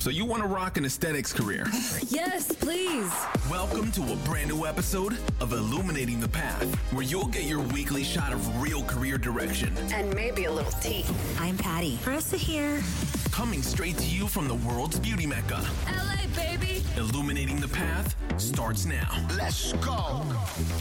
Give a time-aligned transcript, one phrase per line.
[0.00, 1.66] So you want to rock an aesthetics career?
[2.08, 3.12] Yes, please.
[3.50, 8.02] Welcome to a brand new episode of Illuminating the Path, where you'll get your weekly
[8.02, 9.76] shot of real career direction.
[9.92, 11.04] And maybe a little tea.
[11.38, 11.98] I'm Patty.
[11.98, 12.82] Marissa here.
[13.40, 15.64] Coming straight to you from the world's beauty mecca.
[15.86, 16.84] LA, baby.
[16.98, 19.26] Illuminating the Path starts now.
[19.34, 20.22] Let's go.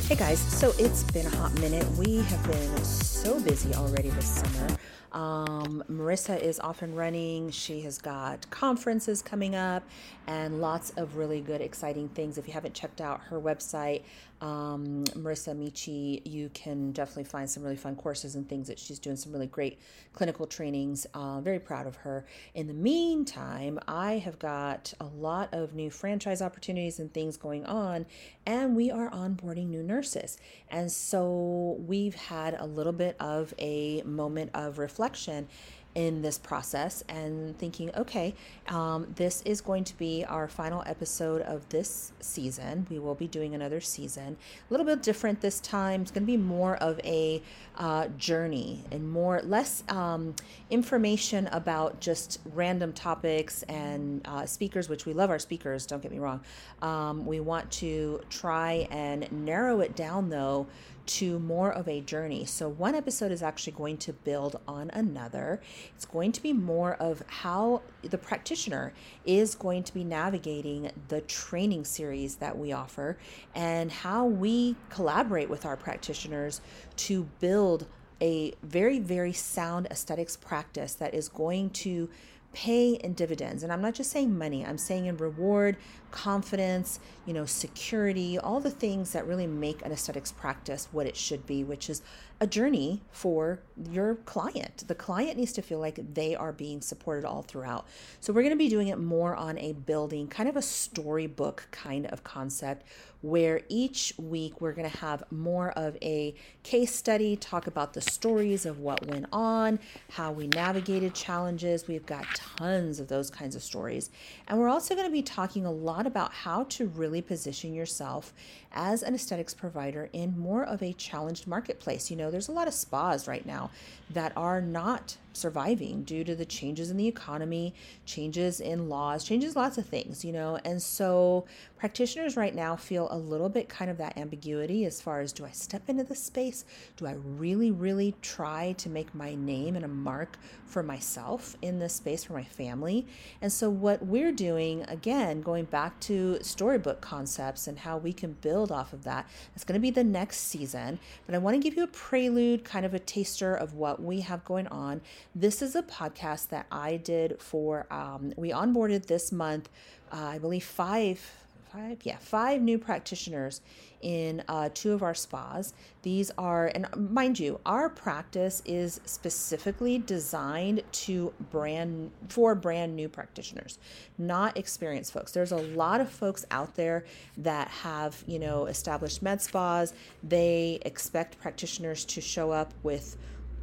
[0.09, 1.89] Hey guys, so it's been a hot minute.
[1.91, 4.77] We have been so busy already this summer.
[5.13, 7.49] Um, Marissa is off and running.
[7.49, 9.83] She has got conferences coming up
[10.27, 12.37] and lots of really good, exciting things.
[12.37, 14.03] If you haven't checked out her website,
[14.41, 18.99] um, Marissa Michi, you can definitely find some really fun courses and things that she's
[18.99, 19.79] doing, some really great
[20.13, 21.05] clinical trainings.
[21.13, 22.25] Uh, very proud of her.
[22.53, 27.65] In the meantime, I have got a lot of new franchise opportunities and things going
[27.65, 28.05] on,
[28.45, 30.37] and we are onboarding new nurses.
[30.69, 35.47] And so we've had a little bit of a moment of reflection
[35.95, 38.35] in this process and thinking, okay,
[38.67, 42.85] um, this is going to be our final episode of this season.
[42.89, 44.37] We will be doing another season,
[44.69, 46.01] a little bit different this time.
[46.01, 47.41] It's going to be more of a
[47.77, 50.35] uh, journey and more less um,
[50.69, 55.85] information about just random topics and uh, speakers, which we love our speakers.
[55.85, 56.41] Don't get me wrong.
[56.81, 60.67] Um, we want to try and narrow it down though
[61.09, 62.45] to more of a journey.
[62.45, 65.59] So, one episode is actually going to build on another.
[65.95, 68.93] It's going to be more of how the practitioner
[69.25, 73.17] is going to be navigating the training series that we offer
[73.55, 76.61] and how we collaborate with our practitioners
[76.97, 77.87] to build
[78.21, 82.09] a very, very sound aesthetics practice that is going to
[82.53, 83.63] pay in dividends.
[83.63, 85.77] And I'm not just saying money, I'm saying in reward,
[86.11, 91.15] confidence, you know, security, all the things that really make an aesthetics practice what it
[91.15, 92.01] should be, which is
[92.41, 93.59] a journey for
[93.91, 94.85] your client.
[94.87, 97.85] The client needs to feel like they are being supported all throughout.
[98.21, 101.67] So we're going to be doing it more on a building, kind of a storybook
[101.71, 102.85] kind of concept
[103.21, 106.33] where each week we're going to have more of a
[106.63, 109.77] case study, talk about the stories of what went on,
[110.11, 111.87] how we navigated challenges.
[111.87, 114.09] We've got tons of those kinds of stories.
[114.47, 118.33] And we're also going to be talking a lot about how to really position yourself
[118.71, 122.11] as an aesthetics provider in more of a challenged marketplace.
[122.11, 123.71] You know, there's a lot of spas right now
[124.11, 127.73] that are not surviving due to the changes in the economy,
[128.05, 130.59] changes in laws, changes lots of things, you know.
[130.65, 131.45] And so
[131.77, 135.45] practitioners right now feel a little bit kind of that ambiguity as far as do
[135.45, 136.65] I step into this space?
[136.97, 141.79] Do I really, really try to make my name and a mark for myself in
[141.79, 143.07] this space for my family?
[143.41, 148.33] And so what we're doing, again, going back to storybook concepts and how we can
[148.33, 150.99] build off of that, it's going to be the next season.
[151.25, 154.21] But I want to give you a prelude, kind of a taster of what we
[154.21, 155.01] have going on
[155.35, 159.69] this is a podcast that I did for, um, we onboarded this month,
[160.11, 161.31] uh, I believe five,
[161.71, 163.61] five, yeah, five new practitioners
[164.01, 165.73] in uh, two of our spas.
[166.01, 173.09] These are, and mind you, our practice is specifically designed to brand for brand new
[173.09, 173.77] practitioners,
[174.17, 175.31] not experienced folks.
[175.31, 177.05] There's a lot of folks out there
[177.37, 179.93] that have, you know, established med spas.
[180.23, 183.17] They expect practitioners to show up with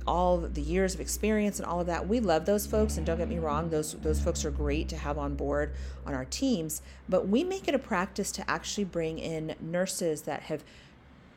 [0.06, 2.08] all the years of experience and all of that.
[2.08, 4.96] We love those folks, and don't get me wrong; those those folks are great to
[4.96, 5.72] have on board
[6.04, 6.82] on our teams.
[7.08, 10.62] But we make it a practice to actually bring in nurses that have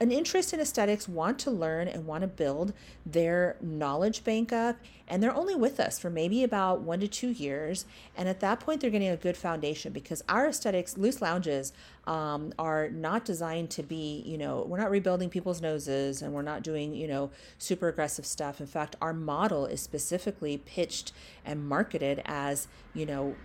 [0.02, 2.74] an interest in aesthetics, want to learn and want to build
[3.06, 4.78] their knowledge bank up.
[5.08, 7.86] And they're only with us for maybe about one to two years.
[8.16, 11.74] And at that point, they're getting a good foundation because our aesthetics, loose lounges,
[12.08, 16.42] um, are not designed to be, you know, we're not rebuilding people's noses and we're
[16.42, 18.60] not doing, you know, super aggressive stuff.
[18.60, 21.12] In fact, our model is specifically pitched
[21.46, 23.36] and marketed as, you know,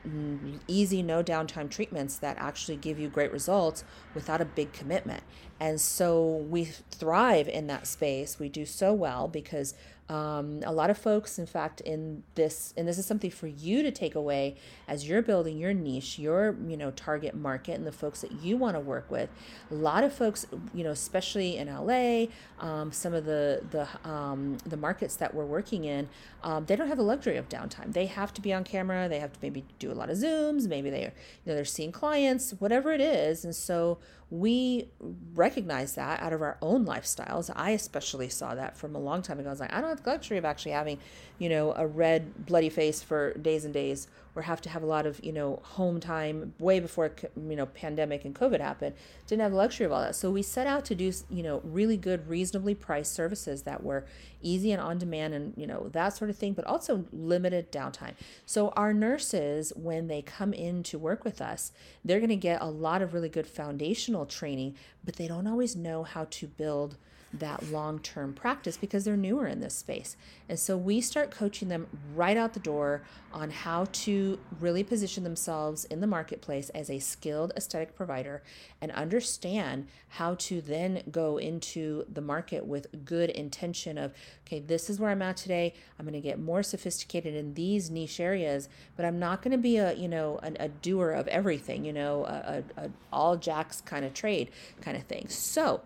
[0.67, 3.85] easy, no downtime treatments that actually give you great results
[4.15, 5.23] without a big commitment.
[5.61, 8.39] And so we thrive in that space.
[8.39, 9.75] We do so well because
[10.09, 13.83] um, a lot of folks, in fact, in this, and this is something for you
[13.83, 14.57] to take away
[14.87, 18.59] as you're building your niche, your you know target market, and the folks that you
[18.59, 19.31] want to work with.
[19.71, 22.27] A lot of folks, you know, especially in LA,
[22.61, 26.11] um, some of the the um, the markets that we're working in,
[26.43, 27.95] um, they don't have the luxury of downtime.
[27.95, 29.09] They have to be on camera.
[29.09, 30.69] They have to maybe do a lot of zooms.
[30.69, 31.13] Maybe they, you
[31.47, 33.99] know, they're seeing clients, whatever it is, and so
[34.31, 34.89] we
[35.35, 37.51] recognize that out of our own lifestyles.
[37.55, 39.49] I especially saw that from a long time ago.
[39.49, 40.99] I was like, I don't have the luxury of actually having,
[41.39, 44.87] you know, a red bloody face for days and days, or have to have a
[44.87, 48.97] lot of, you know, home time way before, you know, pandemic and COVID happened.
[49.29, 50.17] Didn't have the luxury of all that.
[50.17, 54.07] So we set out to do, you know, really good, reasonably priced services that were
[54.43, 58.15] easy and on demand and, you know, that sort of thing, but also limited downtime.
[58.45, 61.71] So our nurses, when they come in to work with us,
[62.05, 64.75] they're going to get a lot of really good foundational training,
[65.05, 66.97] but they don't always know how to build
[67.39, 70.17] that long term practice because they're newer in this space.
[70.49, 73.03] And so we start coaching them right out the door
[73.33, 78.43] on how to really position themselves in the marketplace as a skilled aesthetic provider
[78.81, 84.13] and understand how to then go into the market with good intention of,
[84.47, 85.75] okay, this is where I'm at today.
[85.99, 89.59] I'm going to get more sophisticated in these niche areas, but I'm not going to
[89.59, 93.37] be a, you know, a, a doer of everything, you know, a, a, a all
[93.37, 95.27] jacks kind of trade kind of thing.
[95.29, 95.81] So,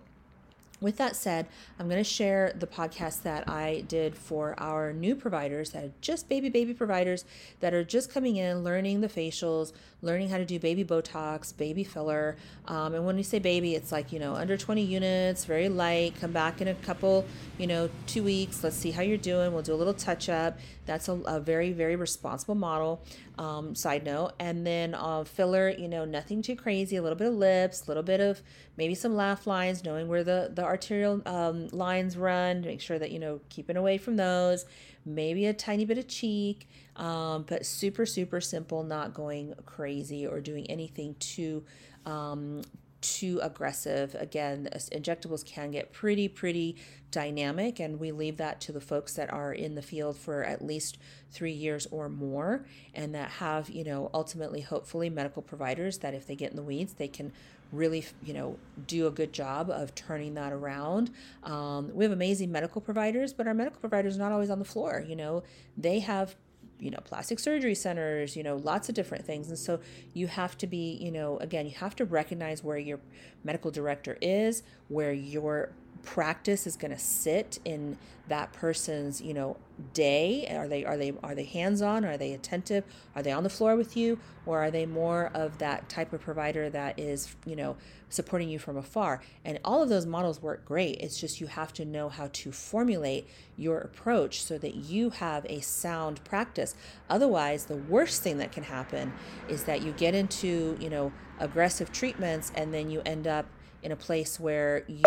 [0.81, 1.47] with that said,
[1.79, 5.93] I'm going to share the podcast that I did for our new providers that are
[6.01, 7.25] just baby, baby providers
[7.61, 9.73] that are just coming in, learning the facials,
[10.03, 12.37] learning how to do baby Botox, baby filler.
[12.67, 16.15] Um, and when we say baby, it's like, you know, under 20 units, very light.
[16.21, 17.25] Come back in a couple,
[17.59, 18.63] you know, two weeks.
[18.63, 19.53] Let's see how you're doing.
[19.53, 20.59] We'll do a little touch up.
[20.87, 23.03] That's a, a very, very responsible model.
[23.39, 24.33] Um, side note.
[24.41, 26.97] And then uh, filler, you know, nothing too crazy.
[26.97, 28.43] A little bit of lips, a little bit of
[28.77, 33.11] maybe some laugh lines, knowing where the, the arterial um, lines run, make sure that,
[33.11, 34.65] you know, keeping away from those
[35.09, 40.41] maybe a tiny bit of cheek, um, but super, super simple, not going crazy or
[40.41, 41.65] doing anything too.
[42.07, 42.63] Um,
[43.01, 44.17] too aggressive.
[44.19, 46.77] Again, injectables can get pretty, pretty
[47.13, 50.65] dynamic, and we leave that to the folks that are in the field for at
[50.65, 50.99] least
[51.31, 56.27] three years or more, and that have, you know, ultimately, hopefully, medical providers that if
[56.27, 57.33] they get in the weeds, they can
[57.73, 58.57] really, you know,
[58.87, 61.11] do a good job of turning that around.
[61.45, 64.65] Um, we have amazing medical providers, but our medical providers are not always on the
[64.65, 65.05] floor.
[65.07, 65.43] You know,
[65.77, 66.37] they have
[66.81, 69.81] you know plastic surgery centers you know lots of different things and so
[70.15, 73.01] you have to be you know again you have to recognize where your
[73.43, 75.73] medical director is where your
[76.03, 77.99] practice is going to sit in
[78.29, 79.57] that person's you know
[79.95, 80.47] day?
[80.55, 82.85] Are they are they are they hands on are they attentive?
[83.17, 84.19] Are they on the floor with you?
[84.47, 87.77] Or are they more of that type of provider that is you know
[88.09, 89.23] supporting you from afar?
[89.45, 90.99] And all of those models work great.
[91.01, 95.47] It's just you have to know how to formulate your approach so that you have
[95.49, 96.75] a sound practice.
[97.09, 99.13] Otherwise the worst thing that can happen
[99.49, 103.47] is that you get into you know aggressive treatments and then you end up
[103.83, 105.03] in a place where you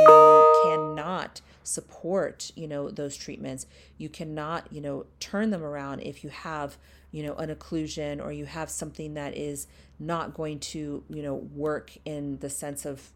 [0.63, 3.67] cannot support you know those treatments.
[3.97, 6.77] You cannot you know turn them around if you have
[7.11, 9.67] you know an occlusion or you have something that is
[9.99, 13.11] not going to you know work in the sense of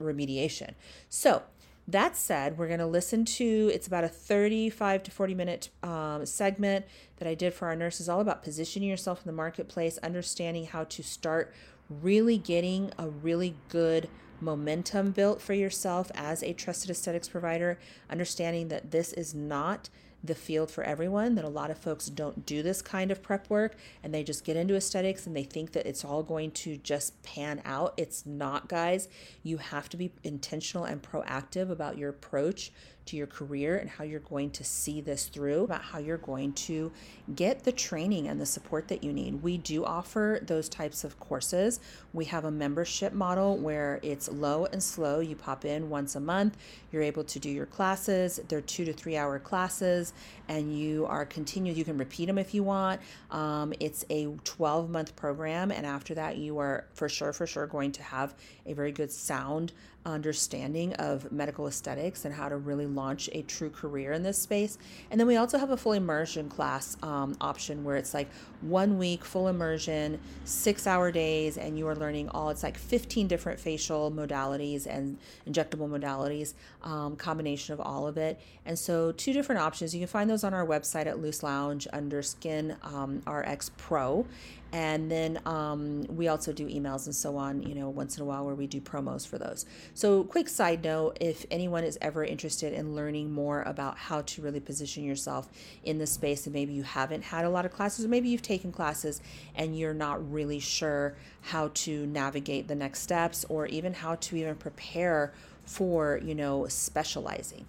[0.00, 0.74] remediation.
[1.08, 1.42] So
[1.88, 6.26] that said, we're going to listen to it's about a 35 to 40 minute um,
[6.26, 6.84] segment
[7.16, 10.84] that I did for our nurses, all about positioning yourself in the marketplace, understanding how
[10.84, 11.52] to start
[11.88, 14.08] really getting a really good
[14.40, 17.78] momentum built for yourself as a trusted aesthetics provider,
[18.10, 19.88] understanding that this is not
[20.22, 23.48] the field for everyone, that a lot of folks don't do this kind of prep
[23.48, 26.76] work and they just get into aesthetics and they think that it's all going to
[26.78, 27.94] just pan out.
[27.96, 29.08] It's not, guys.
[29.42, 32.72] You have to be intentional and proactive about your approach
[33.08, 36.52] to your career and how you're going to see this through, about how you're going
[36.52, 36.92] to
[37.34, 39.42] get the training and the support that you need.
[39.42, 41.80] We do offer those types of courses.
[42.12, 45.20] We have a membership model where it's low and slow.
[45.20, 46.56] You pop in once a month,
[46.92, 48.40] you're able to do your classes.
[48.48, 50.12] They're two to three hour classes,
[50.48, 51.76] and you are continued.
[51.76, 53.00] You can repeat them if you want.
[53.30, 57.66] Um, it's a 12 month program, and after that, you are for sure, for sure
[57.66, 58.34] going to have
[58.66, 59.72] a very good sound
[60.08, 64.78] understanding of medical aesthetics and how to really launch a true career in this space.
[65.10, 68.28] And then we also have a full immersion class um, option where it's like
[68.60, 73.28] one week full immersion, six hour days, and you are learning all it's like 15
[73.28, 78.40] different facial modalities and injectable modalities, um, combination of all of it.
[78.64, 79.94] And so, two different options.
[79.94, 84.26] You can find those on our website at Loose Lounge under Skin um, RX Pro
[84.72, 88.26] and then um, we also do emails and so on you know once in a
[88.26, 89.66] while where we do promos for those.
[89.94, 94.42] So quick side note if anyone is ever interested in learning more about how to
[94.42, 95.48] really position yourself
[95.84, 98.42] in the space and maybe you haven't had a lot of classes or maybe you've
[98.42, 99.20] taken classes
[99.54, 104.36] and you're not really sure how to navigate the next steps or even how to
[104.36, 105.32] even prepare
[105.64, 107.66] for you know specializing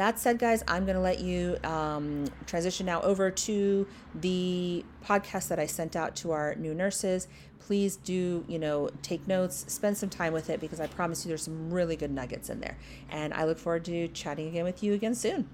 [0.00, 5.48] that said, guys, I'm going to let you um, transition now over to the podcast
[5.48, 7.28] that I sent out to our new nurses.
[7.58, 11.28] Please do, you know, take notes, spend some time with it because I promise you
[11.28, 12.78] there's some really good nuggets in there.
[13.10, 15.50] And I look forward to chatting again with you again soon.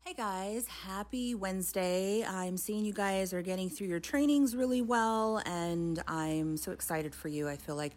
[0.00, 2.24] Hey guys, happy Wednesday.
[2.24, 7.14] I'm seeing you guys are getting through your trainings really well, and I'm so excited
[7.14, 7.46] for you.
[7.46, 7.92] I feel like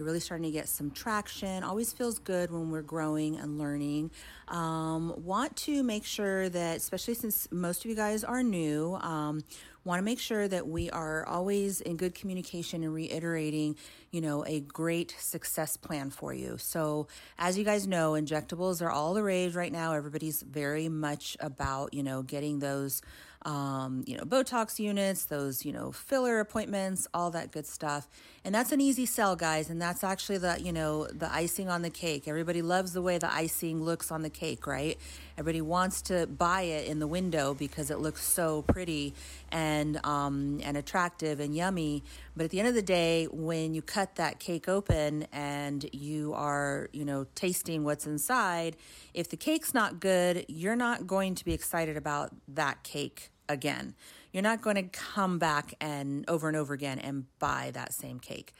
[0.00, 1.62] you're really starting to get some traction.
[1.62, 4.10] Always feels good when we're growing and learning.
[4.48, 9.42] Um, want to make sure that, especially since most of you guys are new, um,
[9.84, 13.76] want to make sure that we are always in good communication and reiterating,
[14.10, 16.56] you know, a great success plan for you.
[16.56, 17.06] So,
[17.38, 19.92] as you guys know, injectables are all the rage right now.
[19.92, 23.02] Everybody's very much about, you know, getting those
[23.42, 28.08] um, you know, Botox units, those, you know, filler appointments, all that good stuff.
[28.42, 29.68] And that's an easy sell, guys.
[29.68, 32.26] And that's actually the, you know, the icing on the cake.
[32.26, 34.98] Everybody loves the way the icing looks on the cake, right?
[35.36, 39.14] Everybody wants to buy it in the window because it looks so pretty
[39.52, 42.02] and um, and attractive and yummy.
[42.34, 46.32] But at the end of the day, when you cut that cake open and you
[46.32, 48.76] are, you know, tasting what's inside,
[49.12, 53.94] if the cake's not good, you're not going to be excited about that cake again.
[54.32, 58.20] You're not going to come back and over and over again and buy that same
[58.20, 58.54] cake.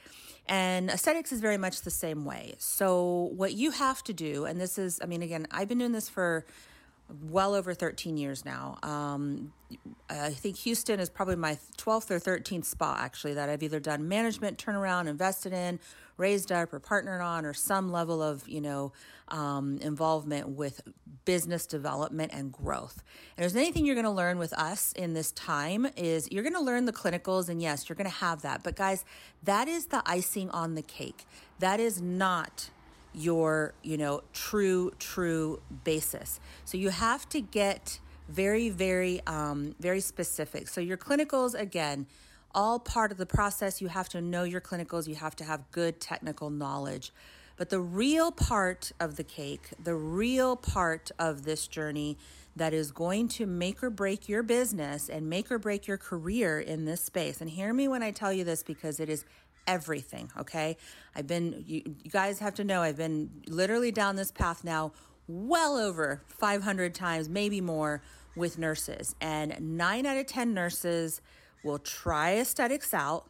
[0.47, 2.55] And aesthetics is very much the same way.
[2.57, 5.91] So, what you have to do, and this is, I mean, again, I've been doing
[5.91, 6.45] this for
[7.21, 8.77] well over 13 years now.
[8.83, 9.53] Um,
[10.09, 14.07] I think Houston is probably my 12th or 13th spot actually that I've either done
[14.07, 15.79] management turnaround, invested in,
[16.17, 18.91] raised up, or partnered on, or some level of you know
[19.29, 20.81] um, involvement with
[21.25, 23.03] business development and growth.
[23.37, 26.43] And if there's anything you're going to learn with us in this time is you're
[26.43, 28.63] going to learn the clinicals, and yes, you're going to have that.
[28.63, 29.05] But guys,
[29.43, 31.25] that is the icing on the cake.
[31.59, 32.69] That is not
[33.13, 36.39] your, you know, true, true basis.
[36.65, 37.99] So you have to get
[38.29, 40.67] very, very, um, very specific.
[40.67, 42.07] So your clinicals, again,
[42.53, 43.81] all part of the process.
[43.81, 47.11] You have to know your clinicals, you have to have good technical knowledge.
[47.57, 52.17] But the real part of the cake, the real part of this journey
[52.55, 56.59] that is going to make or break your business and make or break your career
[56.59, 57.39] in this space.
[57.39, 59.25] And hear me when I tell you this because it is
[59.67, 60.31] everything.
[60.37, 60.77] Okay.
[61.15, 64.93] I've been, you, you guys have to know, I've been literally down this path now
[65.27, 68.01] well over 500 times, maybe more
[68.35, 69.15] with nurses.
[69.21, 71.21] And nine out of 10 nurses
[71.63, 73.29] will try aesthetics out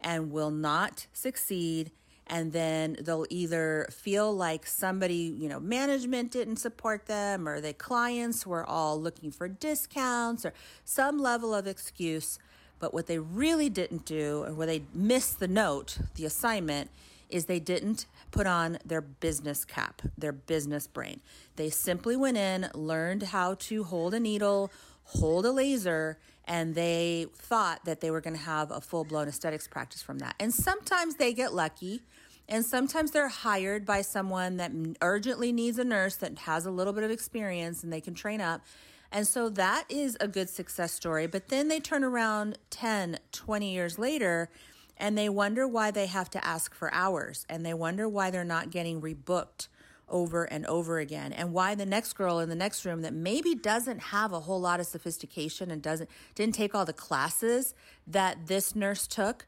[0.00, 1.92] and will not succeed.
[2.26, 7.72] And then they'll either feel like somebody, you know, management didn't support them or the
[7.72, 10.52] clients were all looking for discounts or
[10.84, 12.38] some level of excuse
[12.80, 16.90] but what they really didn't do, or where they missed the note, the assignment,
[17.28, 21.20] is they didn't put on their business cap, their business brain.
[21.56, 24.72] They simply went in, learned how to hold a needle,
[25.04, 29.28] hold a laser, and they thought that they were going to have a full blown
[29.28, 30.34] aesthetics practice from that.
[30.40, 32.02] And sometimes they get lucky.
[32.48, 36.92] And sometimes they're hired by someone that urgently needs a nurse that has a little
[36.92, 38.62] bit of experience and they can train up.
[39.12, 41.26] And so that is a good success story.
[41.26, 44.50] But then they turn around 10, 20 years later
[44.96, 48.44] and they wonder why they have to ask for hours and they wonder why they're
[48.44, 49.68] not getting rebooked
[50.08, 53.54] over and over again and why the next girl in the next room that maybe
[53.54, 57.74] doesn't have a whole lot of sophistication and doesn't didn't take all the classes
[58.06, 59.46] that this nurse took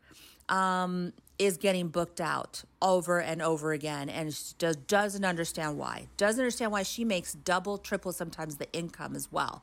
[0.49, 1.13] um,
[1.45, 6.09] is getting booked out over and over again and does, doesn't understand why.
[6.17, 9.63] Doesn't understand why she makes double, triple, sometimes the income as well.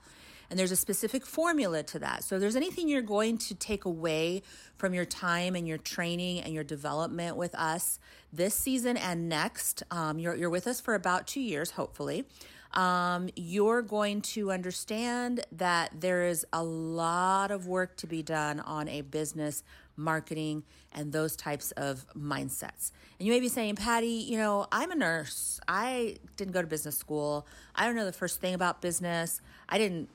[0.50, 2.24] And there's a specific formula to that.
[2.24, 4.42] So, if there's anything you're going to take away
[4.78, 8.00] from your time and your training and your development with us
[8.34, 12.26] this season and next, um, you're, you're with us for about two years, hopefully.
[12.74, 18.60] Um, you're going to understand that there is a lot of work to be done
[18.60, 19.64] on a business
[20.00, 20.64] marketing,
[20.94, 22.92] and those types of mindsets.
[23.20, 25.60] And you may be saying, Patty, you know, I'm a nurse.
[25.68, 27.46] I didn't go to business school.
[27.76, 29.42] I don't know the first thing about business.
[29.68, 30.10] I didn't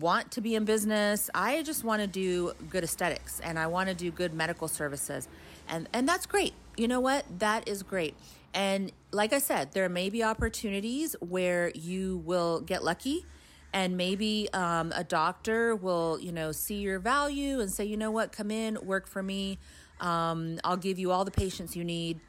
[0.00, 1.30] want to be in business.
[1.34, 5.28] I just want to do good aesthetics and I want to do good medical services.
[5.68, 6.54] And and that's great.
[6.76, 7.24] You know what?
[7.38, 8.14] That is great.
[8.54, 13.26] And like I said, there may be opportunities where you will get lucky
[13.72, 18.10] and maybe um, a doctor will you know see your value and say you know
[18.10, 18.32] what?
[18.32, 19.58] Come in work for me.
[20.00, 22.20] Um, i'll give you all the patients you need.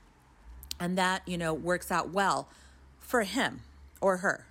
[0.80, 2.50] And that you know works out well
[3.00, 3.62] for him
[4.02, 4.46] or her.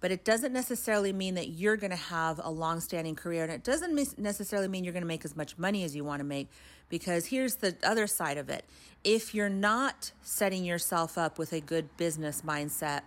[0.00, 3.64] But it doesn't necessarily mean that you're going to have a long-standing career and it
[3.64, 6.50] doesn't necessarily mean you're going to make as much money as you want to make
[6.90, 8.66] because here's the other side of it.
[9.02, 13.00] If you're not setting yourself up with a good business mindset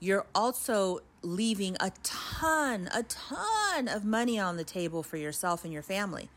[0.00, 5.72] you're also leaving a ton, a ton of money on the table for yourself and
[5.72, 6.28] your family.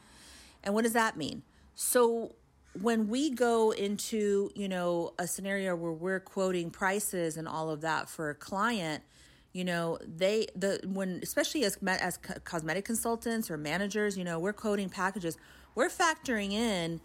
[0.63, 1.44] And what does that mean?
[1.75, 2.36] So
[2.82, 7.82] when we go into, you know, a scenario where we're quoting prices and all of
[7.82, 9.04] that for a client,
[9.54, 14.52] you know they the when especially as as cosmetic consultants or managers you know we're
[14.52, 15.38] quoting packages
[15.75, 17.00] we're factoring in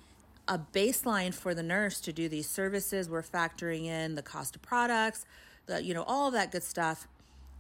[0.49, 4.63] a baseline for the nurse to do these services we're factoring in the cost of
[4.63, 5.27] products
[5.67, 7.07] the you know all that good stuff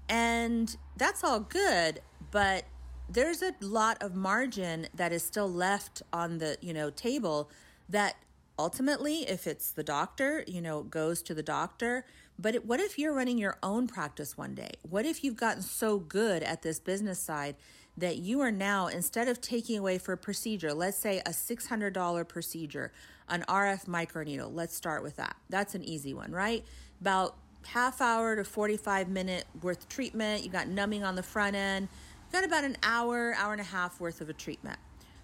[0.09, 2.01] and that's all good
[2.31, 2.65] but
[3.09, 7.51] there's a lot of margin that is still left on the you know table
[7.89, 8.17] that
[8.59, 12.05] ultimately if it's the doctor you know goes to the doctor.
[12.41, 14.71] But it, what if you're running your own practice one day?
[14.89, 17.57] What if you've gotten so good at this business side
[17.97, 22.29] that you are now instead of taking away for a procedure let's say a $600
[22.29, 22.93] procedure
[23.29, 25.37] an rf microneedle let's start with that.
[25.49, 26.65] That's an easy one right?
[27.01, 27.37] About
[27.73, 30.45] half hour to 45 minute worth of treatment.
[30.45, 31.89] You got numbing on the front end.
[32.27, 34.79] You got about an hour hour and a half worth of a treatment.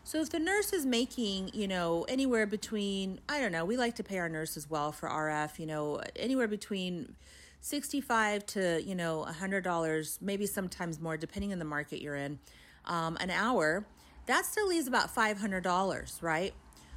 [0.06, 3.94] So if the nurse is making, you know, anywhere between, I don't know, we like
[3.96, 7.14] to pay our nurses well for RF, you know, anywhere between
[7.62, 12.38] 65 to, you know, $100, maybe sometimes more, depending on the market you're in,
[12.84, 13.86] um, an hour,
[14.26, 16.52] that still leaves about $500, right?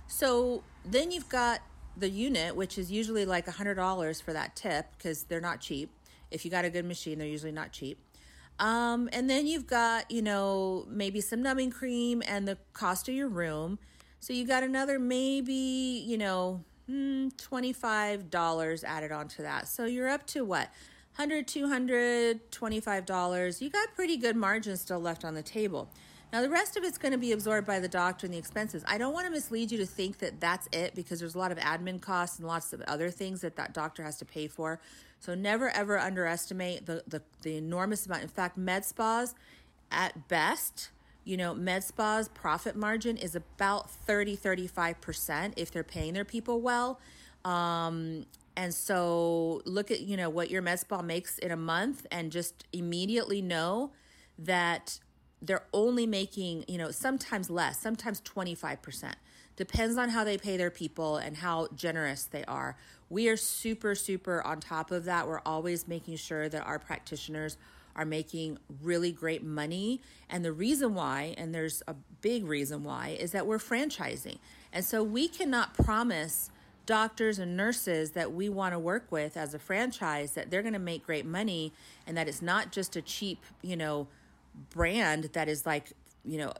[0.07, 1.61] So then you've got
[1.99, 5.89] the unit, which is usually like $100 for that tip because they're not cheap.
[6.31, 7.99] If you got a good machine, they're usually not cheap.
[8.59, 13.15] Um, and then you've got, you know, maybe some numbing cream and the cost of
[13.15, 13.77] your room.
[14.19, 19.67] So you got another maybe, you know, hmm, $25 added onto that.
[19.67, 20.69] So you're up to what?
[21.17, 23.61] 100 200 $25.
[23.61, 25.89] You got pretty good margin still left on the table.
[26.33, 28.83] Now, the rest of it's going to be absorbed by the doctor and the expenses.
[28.85, 31.53] I don't want to mislead you to think that that's it because there's a lot
[31.53, 34.81] of admin costs and lots of other things that that doctor has to pay for.
[35.19, 38.23] So never ever underestimate the, the, the enormous amount.
[38.23, 39.35] In fact, med spas
[39.89, 40.89] at best,
[41.23, 46.59] you know, med spas profit margin is about 30, 35% if they're paying their people
[46.59, 46.99] well.
[47.45, 48.25] Um,
[48.57, 52.33] and so look at, you know, what your med spa makes in a month and
[52.33, 53.91] just immediately know
[54.37, 54.99] that
[55.41, 59.13] they're only making, you know, sometimes less, sometimes 25%.
[59.55, 62.77] Depends on how they pay their people and how generous they are.
[63.09, 65.27] We are super, super on top of that.
[65.27, 67.57] We're always making sure that our practitioners
[67.95, 70.01] are making really great money.
[70.29, 74.37] And the reason why, and there's a big reason why, is that we're franchising.
[74.71, 76.51] And so we cannot promise
[76.85, 80.73] doctors and nurses that we want to work with as a franchise that they're going
[80.73, 81.73] to make great money
[82.05, 84.07] and that it's not just a cheap, you know,
[84.69, 85.93] brand that is like
[86.23, 86.53] you know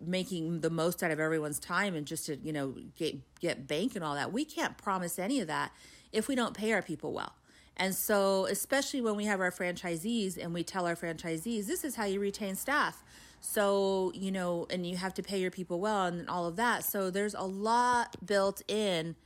[0.00, 3.94] making the most out of everyone's time and just to you know get get bank
[3.94, 5.72] and all that we can't promise any of that
[6.12, 7.34] if we don't pay our people well.
[7.78, 11.96] And so especially when we have our franchisees and we tell our franchisees this is
[11.96, 13.02] how you retain staff.
[13.40, 16.84] So you know and you have to pay your people well and all of that.
[16.84, 19.16] So there's a lot built in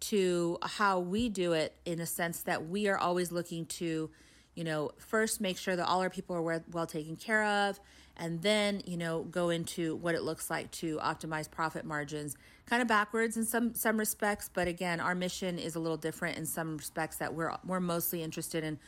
[0.00, 4.10] to how we do it in a sense that we are always looking to
[4.60, 7.80] you know, first make sure that all our people are well, taken care of,
[8.18, 12.36] and then, you know, go into what it looks like to optimize profit margins.
[12.66, 16.36] Kind of backwards in some some respects, but again, our mission is a little different
[16.36, 18.78] in some respects that we're we're mostly interested in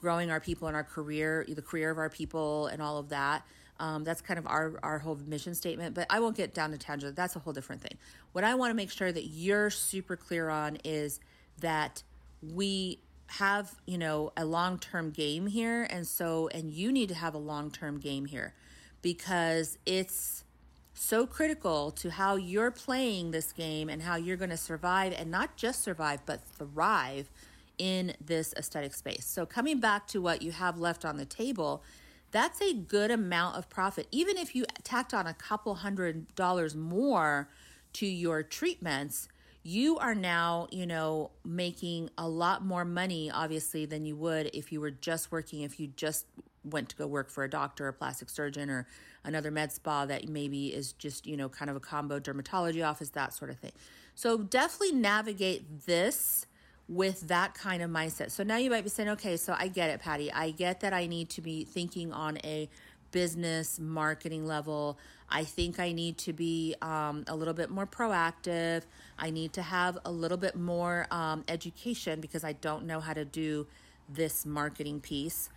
[0.00, 3.46] growing our people and our career, the career of our people, and all of that.
[3.78, 5.94] Um, that's kind of our our whole mission statement.
[5.94, 7.14] But I won't get down to tangent.
[7.14, 7.98] That's a whole different thing.
[8.32, 11.20] What I want to make sure that you're super clear on is
[11.60, 12.02] that
[12.42, 12.98] we
[13.30, 17.38] have, you know, a long-term game here and so and you need to have a
[17.38, 18.54] long-term game here
[19.02, 20.44] because it's
[20.92, 25.30] so critical to how you're playing this game and how you're going to survive and
[25.30, 27.30] not just survive but thrive
[27.78, 29.24] in this aesthetic space.
[29.24, 31.82] So coming back to what you have left on the table,
[32.30, 34.06] that's a good amount of profit.
[34.10, 37.48] Even if you tacked on a couple hundred dollars more
[37.94, 39.28] to your treatments,
[39.62, 44.72] you are now, you know, making a lot more money, obviously, than you would if
[44.72, 46.26] you were just working, if you just
[46.64, 48.86] went to go work for a doctor, a plastic surgeon, or
[49.24, 53.10] another med spa that maybe is just, you know, kind of a combo dermatology office,
[53.10, 53.72] that sort of thing.
[54.14, 56.46] So definitely navigate this
[56.88, 58.30] with that kind of mindset.
[58.30, 60.32] So now you might be saying, okay, so I get it, Patty.
[60.32, 62.68] I get that I need to be thinking on a
[63.12, 64.98] business marketing level.
[65.30, 68.82] I think I need to be um, a little bit more proactive.
[69.18, 73.12] I need to have a little bit more um, education because I don't know how
[73.12, 73.66] to do
[74.08, 75.50] this marketing piece.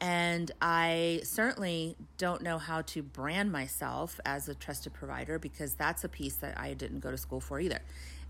[0.00, 6.04] And I certainly don't know how to brand myself as a trusted provider because that's
[6.04, 7.80] a piece that I didn't go to school for either.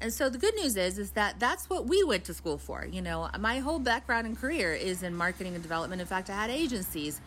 [0.01, 2.87] And so the good news is is that that's what we went to school for.
[2.91, 6.01] You know, my whole background and career is in marketing and development.
[6.01, 7.21] In fact, I had agencies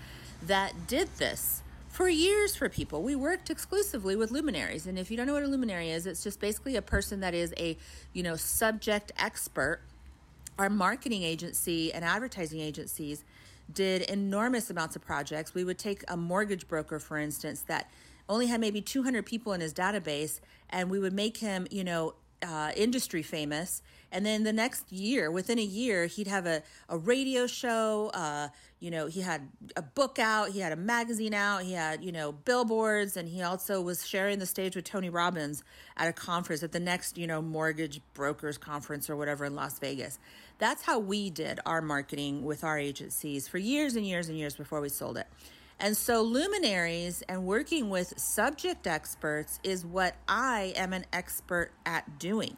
[0.43, 3.03] that did this for years for people.
[3.03, 4.87] We worked exclusively with luminaries.
[4.87, 7.33] And if you don't know what a luminary is, it's just basically a person that
[7.33, 7.77] is a,
[8.13, 9.81] you know, subject expert.
[10.57, 13.25] Our marketing agency and advertising agencies
[13.73, 15.53] did enormous amounts of projects.
[15.53, 17.89] We would take a mortgage broker, for instance, that
[18.29, 22.13] only had maybe 200 people in his database, and we would make him, you know,
[22.41, 23.81] uh, industry famous.
[24.11, 28.11] And then the next year, within a year, he'd have a, a radio show.
[28.13, 32.03] Uh, you know, he had a book out, he had a magazine out, he had,
[32.03, 35.63] you know, billboards, and he also was sharing the stage with Tony Robbins
[35.97, 39.77] at a conference at the next, you know, mortgage brokers conference or whatever in Las
[39.77, 40.17] Vegas.
[40.57, 44.55] That's how we did our marketing with our agencies for years and years and years
[44.55, 45.27] before we sold it.
[45.79, 52.19] And so, luminaries and working with subject experts is what I am an expert at
[52.19, 52.57] doing.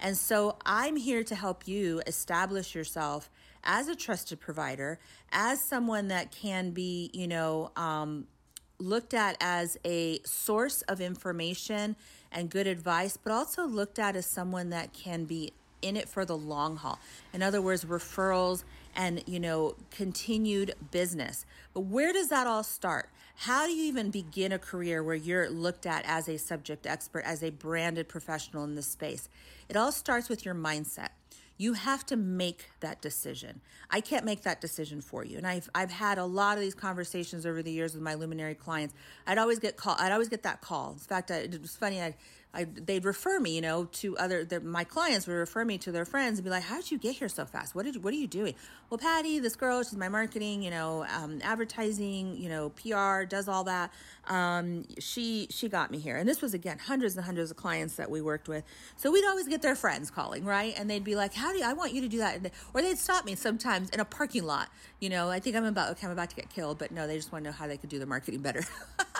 [0.00, 3.30] And so, I'm here to help you establish yourself
[3.64, 4.98] as a trusted provider,
[5.32, 8.26] as someone that can be, you know, um,
[8.78, 11.96] looked at as a source of information
[12.30, 16.24] and good advice, but also looked at as someone that can be in it for
[16.24, 16.98] the long haul.
[17.32, 18.64] In other words, referrals
[18.96, 21.44] and, you know, continued business.
[21.74, 23.10] But where does that all start?
[23.40, 27.20] How do you even begin a career where you're looked at as a subject expert,
[27.20, 29.28] as a branded professional in this space?
[29.68, 31.10] It all starts with your mindset.
[31.58, 33.60] You have to make that decision.
[33.90, 35.38] I can't make that decision for you.
[35.38, 38.54] And I've I've had a lot of these conversations over the years with my luminary
[38.54, 38.94] clients.
[39.26, 39.96] I'd always get call.
[39.98, 40.92] I'd always get that call.
[40.92, 42.02] In fact, I, it was funny.
[42.02, 42.14] I
[42.56, 45.92] I, they'd refer me, you know, to other, their, my clients would refer me to
[45.92, 47.74] their friends and be like, how did you get here so fast?
[47.74, 48.54] What did what are you doing?
[48.88, 53.46] Well, Patty, this girl, she's my marketing, you know, um, advertising, you know, PR, does
[53.46, 53.92] all that.
[54.26, 56.16] Um, she, she got me here.
[56.16, 58.64] And this was again, hundreds and hundreds of clients that we worked with.
[58.96, 60.72] So we'd always get their friends calling, right?
[60.78, 62.52] And they'd be like, how do you, I want you to do that.
[62.72, 64.70] Or they'd stop me sometimes in a parking lot.
[64.98, 67.16] You know, I think I'm about, okay, I'm about to get killed, but no, they
[67.16, 68.62] just want to know how they could do their marketing better.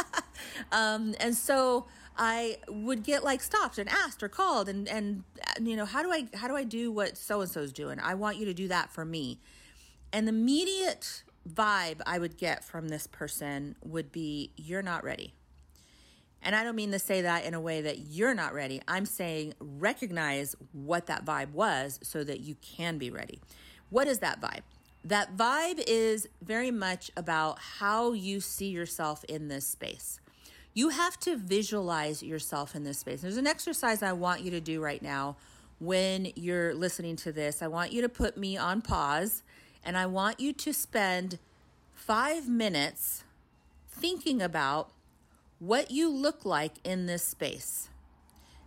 [0.72, 1.86] um, and so,
[2.18, 5.24] I would get like stopped and asked or called and and
[5.60, 7.98] you know how do I how do I do what so and so's doing?
[8.00, 9.38] I want you to do that for me.
[10.12, 15.34] And the immediate vibe I would get from this person would be you're not ready.
[16.42, 18.80] And I don't mean to say that in a way that you're not ready.
[18.86, 23.40] I'm saying recognize what that vibe was so that you can be ready.
[23.90, 24.62] What is that vibe?
[25.04, 30.20] That vibe is very much about how you see yourself in this space.
[30.76, 33.22] You have to visualize yourself in this space.
[33.22, 35.38] There's an exercise I want you to do right now
[35.78, 37.62] when you're listening to this.
[37.62, 39.42] I want you to put me on pause
[39.82, 41.38] and I want you to spend
[41.94, 43.24] five minutes
[43.88, 44.90] thinking about
[45.60, 47.88] what you look like in this space.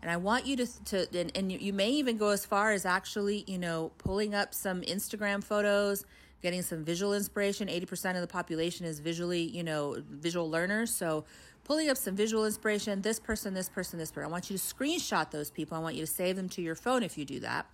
[0.01, 2.87] And I want you to, to and, and you may even go as far as
[2.87, 6.05] actually, you know, pulling up some Instagram photos,
[6.41, 7.67] getting some visual inspiration.
[7.67, 10.91] 80% of the population is visually, you know, visual learners.
[10.91, 11.25] So
[11.69, 14.27] pulling up some visual inspiration, this person, this person, this person.
[14.27, 15.77] I want you to screenshot those people.
[15.77, 17.67] I want you to save them to your phone if you do that.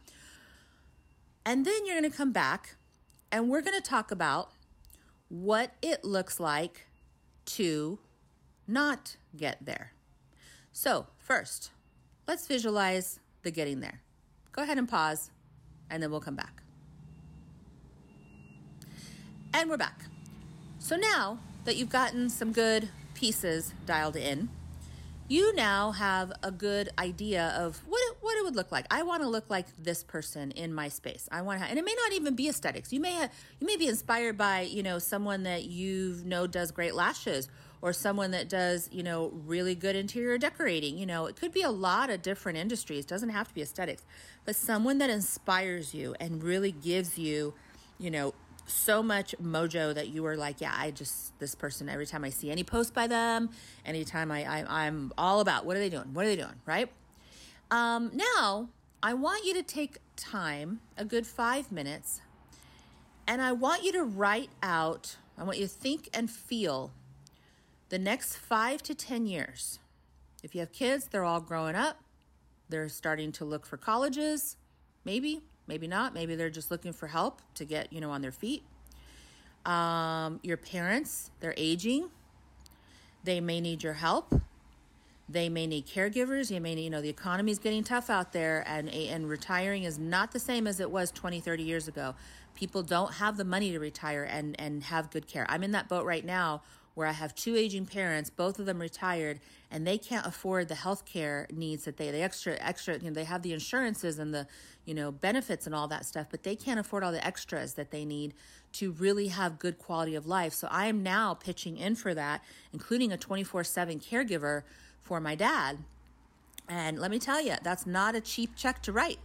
[1.45, 2.75] And then you're going to come back
[3.31, 4.51] and we're going to talk about
[5.29, 6.88] what it looks like
[7.45, 7.99] to
[8.67, 9.93] not get there.
[10.73, 11.71] So, first,
[12.27, 14.01] let's visualize the getting there.
[14.51, 15.31] Go ahead and pause,
[15.89, 16.63] and then we'll come back.
[19.53, 20.01] And we're back.
[20.79, 22.89] So now that you've gotten some good
[23.25, 24.47] pieces dialed in,
[25.27, 28.85] you now have a good idea of what it, what it would look like.
[28.91, 31.27] I want to look like this person in my space.
[31.31, 32.93] I want to, and it may not even be aesthetics.
[32.93, 36.69] You may have, you may be inspired by you know someone that you know does
[36.69, 37.49] great lashes,
[37.81, 40.95] or someone that does you know really good interior decorating.
[40.99, 43.05] You know, it could be a lot of different industries.
[43.05, 44.03] It doesn't have to be aesthetics,
[44.45, 47.55] but someone that inspires you and really gives you,
[47.97, 48.35] you know,
[48.65, 51.89] so much mojo that you were like, yeah, I just this person.
[51.89, 53.49] Every time I see any post by them,
[53.86, 56.13] anytime I, I I'm all about what are they doing?
[56.13, 56.60] What are they doing?
[56.65, 56.89] Right?
[57.71, 58.69] Um, now
[59.01, 62.21] I want you to take time, a good five minutes,
[63.28, 65.17] and I want you to write out.
[65.38, 66.91] I want you to think and feel
[67.89, 69.80] the next five to ten years.
[70.43, 71.97] If you have kids, they're all growing up.
[72.69, 74.58] They're starting to look for colleges,
[75.04, 76.13] maybe maybe not.
[76.13, 78.63] Maybe they're just looking for help to get you know on their feet.
[79.65, 82.10] Um, your parents they're aging.
[83.23, 84.41] They may need your help.
[85.28, 86.51] They may need caregivers.
[86.51, 89.84] You may need, you know the economy is getting tough out there and and retiring
[89.84, 92.15] is not the same as it was 20 30 years ago.
[92.54, 95.45] People don't have the money to retire and and have good care.
[95.49, 96.62] I'm in that boat right now
[96.95, 100.75] where I have two aging parents, both of them retired, and they can't afford the
[100.75, 104.34] health care needs that they the extra extra you know they have the insurances and
[104.34, 104.47] the
[104.86, 107.91] you know benefits and all that stuff, but they can't afford all the extras that
[107.91, 108.34] they need
[108.73, 110.53] to really have good quality of life.
[110.53, 114.63] So I am now pitching in for that, including a 24/7 caregiver
[114.99, 115.79] for my dad.
[116.67, 119.19] And let me tell you, that's not a cheap check to write.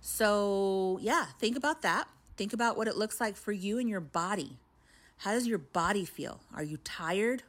[0.00, 2.08] So, yeah, think about that
[2.40, 4.56] Think about what it looks like for you and your body.
[5.20, 6.40] How does your body feel?
[6.54, 7.42] Are you tired?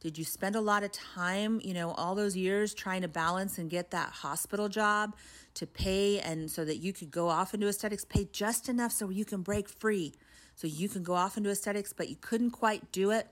[0.00, 3.58] Did you spend a lot of time, you know, all those years trying to balance
[3.58, 5.14] and get that hospital job
[5.52, 9.10] to pay and so that you could go off into aesthetics, pay just enough so
[9.10, 10.14] you can break free,
[10.54, 13.28] so you can go off into aesthetics, but you couldn't quite do it?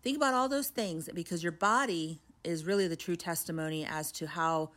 [0.00, 4.28] Think about all those things because your body is really the true testimony as to
[4.28, 4.70] how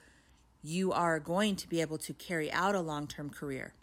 [0.64, 3.76] you are going to be able to carry out a long term career.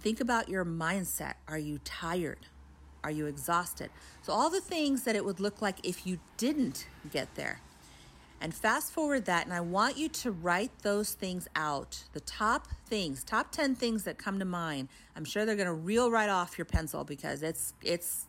[0.00, 1.36] Think about your mindset.
[1.48, 2.40] Are you tired?
[3.04, 3.90] Are you exhausted?
[4.22, 7.60] So, all the things that it would look like if you didn't get there.
[8.40, 12.68] And fast forward that, and I want you to write those things out the top
[12.86, 14.88] things, top 10 things that come to mind.
[15.16, 18.26] I'm sure they're going to reel right off your pencil because it's, it's,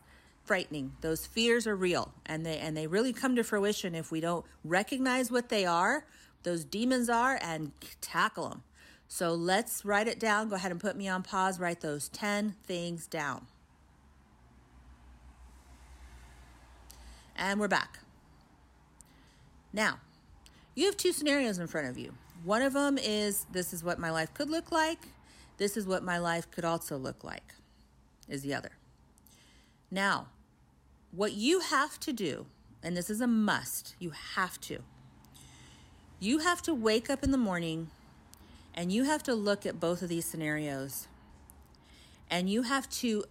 [0.48, 4.18] frightening those fears are real and they and they really come to fruition if we
[4.18, 6.06] don't recognize what they are
[6.42, 8.62] those demons are and tackle them
[9.08, 12.56] so let's write it down go ahead and put me on pause write those 10
[12.64, 13.46] things down
[17.38, 18.00] And we're back.
[19.72, 20.00] Now,
[20.74, 22.14] you have two scenarios in front of you.
[22.42, 24.98] One of them is this is what my life could look like.
[25.56, 27.54] This is what my life could also look like,
[28.28, 28.72] is the other.
[29.88, 30.26] Now,
[31.12, 32.46] what you have to do,
[32.82, 34.80] and this is a must, you have to.
[36.18, 37.90] You have to wake up in the morning
[38.74, 41.06] and you have to look at both of these scenarios
[42.28, 43.24] and you have to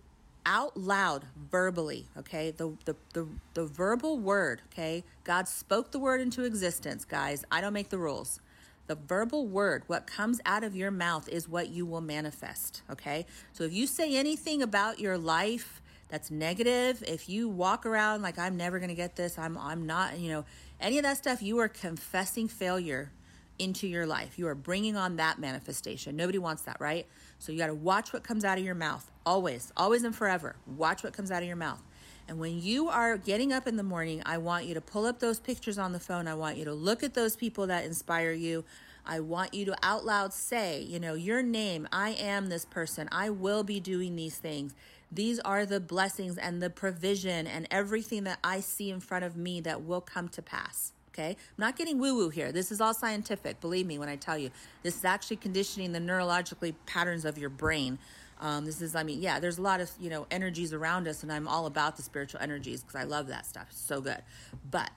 [0.48, 2.52] out loud verbally okay?
[2.52, 5.04] The, the the the verbal word okay?
[5.26, 7.44] God spoke the word into existence guys.
[7.52, 8.40] I don't make the rules.
[8.88, 13.26] The verbal word what comes out of your mouth is what you will manifest okay?
[13.52, 18.40] So if you say anything about your life that's negative if you walk around like
[18.40, 19.38] i'm never going to get this.
[19.38, 20.46] I'm i'm not you know
[20.80, 23.12] any of that stuff you are confessing failure
[23.60, 24.38] into your life.
[24.38, 26.16] You are bringing on that manifestation.
[26.16, 27.08] Nobody wants that, right?
[27.40, 29.10] So you got to watch what comes out of your mouth.
[29.26, 30.56] Always, always and forever.
[30.66, 31.82] Watch what comes out of your mouth.
[32.28, 35.20] And when you are getting up in the morning, I want you to pull up
[35.20, 36.28] those pictures on the phone.
[36.28, 38.66] I want you to look at those people that inspire you.
[39.06, 41.88] I want you to out loud say, you know, your name.
[41.94, 43.08] I am this person.
[43.12, 44.76] I will be doing these things.
[45.10, 49.38] These are the blessings and the provision and everything that I see in front of
[49.38, 50.92] me that will come to pass.
[51.18, 51.32] Okay.
[51.32, 52.52] I'm not getting woo woo here.
[52.52, 53.60] This is all scientific.
[53.60, 54.52] Believe me when I tell you.
[54.84, 57.98] This is actually conditioning the neurologically patterns of your brain.
[58.40, 61.24] Um, this is, I mean, yeah, there's a lot of, you know, energies around us,
[61.24, 63.66] and I'm all about the spiritual energies because I love that stuff.
[63.72, 64.22] It's so good.
[64.70, 64.92] But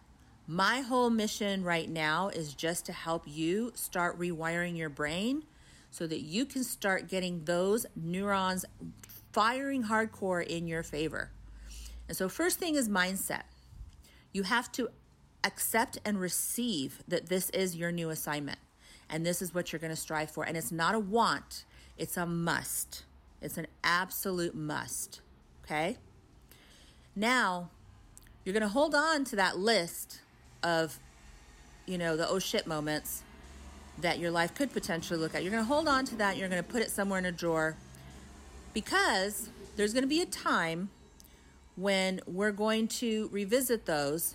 [0.46, 5.44] my whole mission right now is just to help you start rewiring your brain
[5.90, 8.66] so that you can start getting those neurons
[9.32, 11.30] firing hardcore in your favor.
[12.08, 13.44] And so, first thing is mindset.
[14.32, 14.90] You have to
[15.44, 18.58] accept and receive that this is your new assignment
[19.08, 20.44] and this is what you're going to strive for.
[20.44, 21.64] And it's not a want,
[21.98, 23.04] it's a must.
[23.42, 25.20] It's an absolute must.
[25.64, 25.96] Okay?
[27.16, 27.70] Now,
[28.44, 30.20] you're going to hold on to that list
[30.62, 30.98] of,
[31.86, 33.22] you know, the oh shit moments
[33.98, 35.42] that your life could potentially look at.
[35.42, 36.36] You're going to hold on to that.
[36.36, 37.76] You're going to put it somewhere in a drawer
[38.72, 40.90] because there's going to be a time
[41.76, 44.34] when we're going to revisit those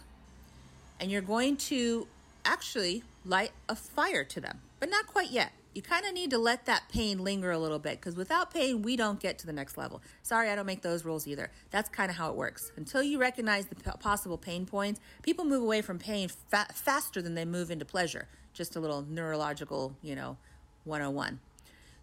[0.99, 2.08] and you're going to
[2.43, 5.51] actually light a fire to them, but not quite yet.
[5.73, 8.81] You kind of need to let that pain linger a little bit because without pain,
[8.81, 10.01] we don't get to the next level.
[10.23, 11.51] Sorry, I don't make those rules either.
[11.69, 12.71] That's kind of how it works.
[12.77, 17.36] Until you recognize the possible pain points, people move away from pain fa- faster than
[17.36, 18.29] they move into pleasure.
[18.53, 20.38] Just a little neurological, you know,
[20.86, 21.39] 101.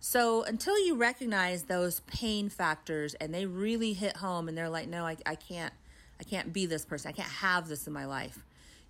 [0.00, 4.88] So until you recognize those pain factors and they really hit home and they're like,
[4.88, 5.72] no, I, I can't,
[6.20, 7.08] I can't be this person.
[7.08, 8.38] I can't have this in my life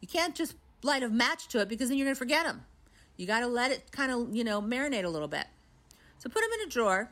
[0.03, 2.67] you can't just light a match to it because then you're going to forget them.
[3.17, 5.47] You got to let it kind of, you know, marinate a little bit.
[6.19, 7.09] So put them in a drawer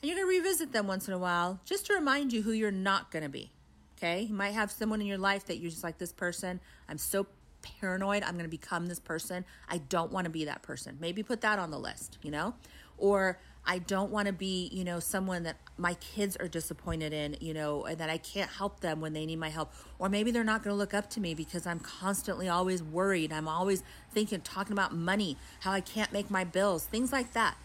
[0.00, 2.52] and you're going to revisit them once in a while just to remind you who
[2.52, 3.52] you're not going to be.
[3.98, 4.22] Okay?
[4.22, 7.26] You might have someone in your life that you're just like, this person, I'm so
[7.60, 9.44] paranoid, I'm going to become this person.
[9.68, 10.96] I don't want to be that person.
[10.98, 12.54] Maybe put that on the list, you know?
[12.96, 17.36] Or I don't want to be, you know, someone that my kids are disappointed in,
[17.40, 19.72] you know, and that I can't help them when they need my help.
[19.98, 23.32] Or maybe they're not going to look up to me because I'm constantly always worried.
[23.32, 27.56] I'm always thinking, talking about money, how I can't make my bills, things like that.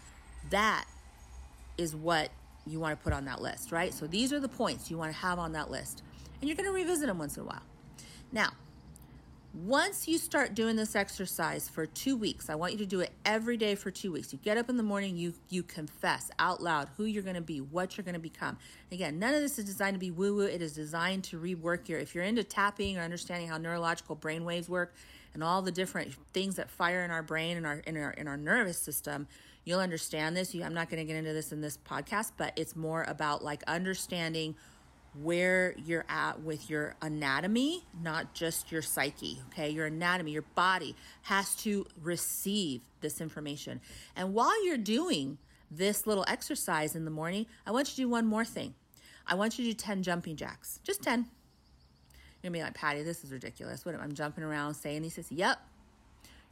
[0.50, 0.86] That
[1.78, 2.30] is what
[2.68, 3.94] you want to put on that list, right?
[3.94, 6.04] So these are the points you want to have on that list.
[6.40, 7.64] And you're going to revisit them once in a while.
[8.32, 8.52] Now,
[9.64, 13.14] once you start doing this exercise for two weeks, I want you to do it
[13.24, 14.34] every day for two weeks.
[14.34, 17.42] You get up in the morning, you you confess out loud who you're going to
[17.42, 18.58] be, what you're going to become.
[18.92, 20.46] Again, none of this is designed to be woo woo.
[20.46, 22.00] It is designed to rework your.
[22.00, 24.94] If you're into tapping or understanding how neurological brain waves work
[25.34, 28.28] and all the different things that fire in our brain and our in our in
[28.28, 29.28] our nervous system,
[29.66, 30.54] You'll understand this.
[30.54, 33.44] You, I'm not going to get into this in this podcast, but it's more about
[33.44, 34.56] like understanding
[35.22, 39.40] where you're at with your anatomy, not just your psyche.
[39.48, 39.70] Okay.
[39.70, 43.82] Your anatomy, your body has to receive this information.
[44.16, 45.38] And while you're doing
[45.72, 48.76] this little exercise in the morning, I want you to do one more thing.
[49.28, 51.20] I want you to do 10 jumping jacks, just 10.
[51.22, 53.86] You're gonna be like, Patty, this is ridiculous.
[53.86, 55.16] What am I jumping around saying these?
[55.16, 55.58] Says, yep.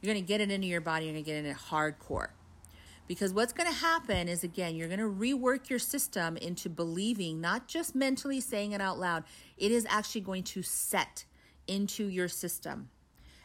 [0.00, 2.28] You're gonna get it into your body, you're gonna get it in hardcore.
[3.06, 7.40] Because what's going to happen is, again, you're going to rework your system into believing,
[7.40, 9.24] not just mentally saying it out loud,
[9.58, 11.24] it is actually going to set
[11.66, 12.88] into your system.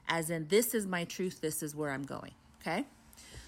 [0.07, 2.31] As in, this is my truth, this is where I'm going.
[2.61, 2.85] Okay?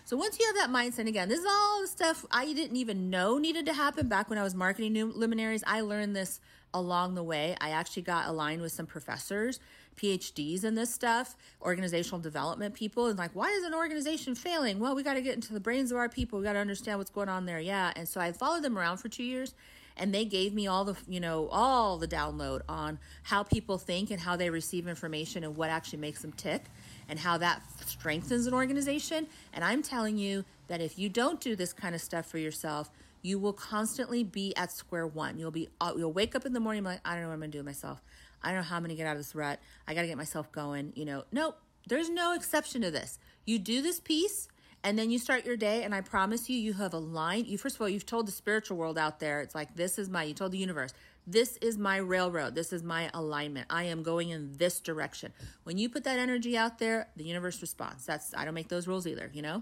[0.04, 3.10] So once you have that mindset, again, this is all the stuff I didn't even
[3.10, 5.63] know needed to happen back when I was marketing new luminaries.
[5.65, 6.41] I learned this
[6.74, 7.56] along the way.
[7.62, 9.60] I actually got aligned with some professors,
[10.01, 14.79] PhDs in this stuff, organizational development people, and like, why is an organization failing?
[14.79, 16.39] Well, we got to get into the brains of our people.
[16.39, 17.59] We got to understand what's going on there.
[17.59, 17.91] Yeah.
[17.95, 19.53] And so I followed them around for two years
[19.97, 24.11] and they gave me all the you know all the download on how people think
[24.11, 26.63] and how they receive information and what actually makes them tick
[27.09, 31.55] and how that strengthens an organization and i'm telling you that if you don't do
[31.55, 32.89] this kind of stuff for yourself
[33.21, 36.59] you will constantly be at square one you'll be uh, you'll wake up in the
[36.59, 38.01] morning like i don't know what i'm gonna do with myself
[38.43, 40.51] i don't know how i'm gonna get out of this rut i gotta get myself
[40.51, 44.47] going you know nope there's no exception to this you do this piece
[44.84, 47.45] and then you start your day, and I promise you, you have aligned.
[47.45, 50.10] You first of all, you've told the spiritual world out there, it's like this is
[50.10, 50.23] my.
[50.23, 50.91] You told the universe,
[51.27, 52.56] this is my railroad.
[52.56, 53.67] This is my alignment.
[53.69, 55.34] I am going in this direction.
[55.63, 58.06] When you put that energy out there, the universe responds.
[58.06, 59.62] That's I don't make those rules either, you know.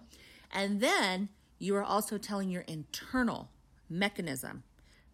[0.51, 3.49] And then you are also telling your internal
[3.89, 4.63] mechanism,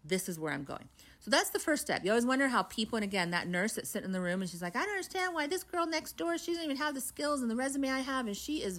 [0.04, 0.88] this is where I'm going.
[1.26, 2.04] So that's the first step.
[2.04, 4.48] You always wonder how people, and again, that nurse that's sitting in the room and
[4.48, 7.00] she's like, I don't understand why this girl next door, she doesn't even have the
[7.00, 8.78] skills and the resume I have, and she is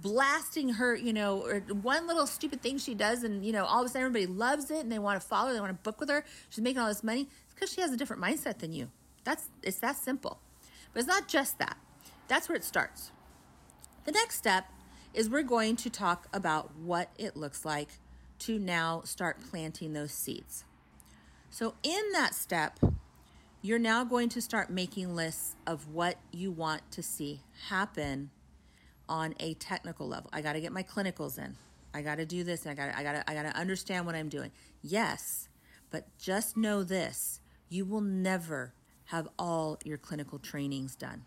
[0.00, 3.80] blasting her, you know, or one little stupid thing she does, and you know, all
[3.82, 6.00] of a sudden everybody loves it and they want to follow they want to book
[6.00, 6.24] with her.
[6.48, 7.28] She's making all this money.
[7.44, 8.88] It's because she has a different mindset than you.
[9.24, 10.40] That's it's that simple.
[10.94, 11.76] But it's not just that.
[12.28, 13.12] That's where it starts.
[14.06, 14.64] The next step
[15.12, 17.88] is we're going to talk about what it looks like
[18.38, 20.64] to now start planting those seeds.
[21.50, 22.78] So in that step,
[23.62, 28.30] you're now going to start making lists of what you want to see happen
[29.08, 30.30] on a technical level.
[30.32, 31.56] I got to get my clinicals in.
[31.94, 32.66] I got to do this.
[32.66, 34.52] I got I got I got to understand what I'm doing.
[34.82, 35.48] Yes,
[35.90, 38.74] but just know this: you will never
[39.06, 41.24] have all your clinical trainings done.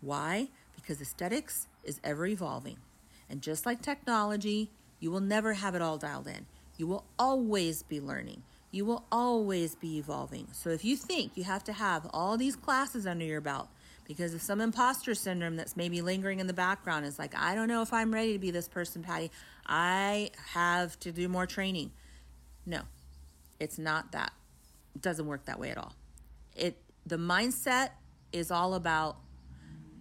[0.00, 0.48] Why?
[0.76, 2.78] Because aesthetics is ever evolving.
[3.28, 6.46] And just like technology, you will never have it all dialed in.
[6.76, 8.44] You will always be learning.
[8.70, 10.48] You will always be evolving.
[10.52, 13.68] So if you think you have to have all these classes under your belt
[14.04, 17.66] because of some imposter syndrome that's maybe lingering in the background is like i don't
[17.66, 19.32] know if i'm ready to be this person patty.
[19.66, 21.90] I have to do more training.
[22.64, 22.82] No
[23.58, 24.32] it's not that.
[24.94, 25.94] It doesn't work that way at all.
[26.54, 26.76] It
[27.06, 27.90] the mindset
[28.32, 29.16] is all about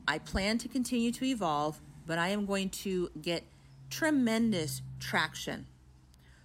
[0.07, 3.43] i plan to continue to evolve but i am going to get
[3.89, 5.67] tremendous traction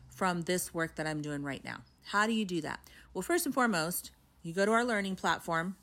[0.08, 2.80] from this work that i'm doing right now how do you do that?
[3.14, 4.10] Well first and foremost
[4.42, 5.76] you go to our learning platform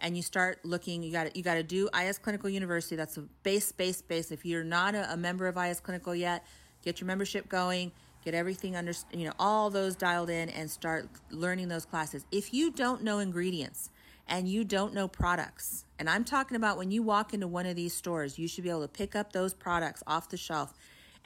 [0.00, 1.02] and you start looking.
[1.02, 2.96] You got you got to do iS Clinical university.
[2.96, 4.32] That's a base base base.
[4.32, 6.44] If you're not a, a, member of iS Clinical yet
[6.82, 7.92] get your membership going
[8.24, 12.24] get everything under you know all those dialed in and start learning those classes.
[12.30, 13.90] If you don't know ingredients
[14.28, 17.76] and you don't know products and i'm talking about when you walk into one of
[17.76, 20.74] these stores you should be able to pick up those products off the shelf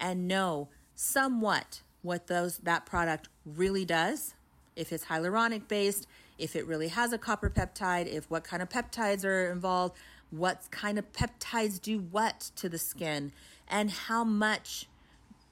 [0.01, 4.35] and know somewhat what those that product really does
[4.75, 6.07] if it's hyaluronic based
[6.39, 9.97] if it really has a copper peptide, if what kind of peptides are involved,
[10.31, 13.33] what kind of peptides do what to the skin,
[13.69, 14.87] and how much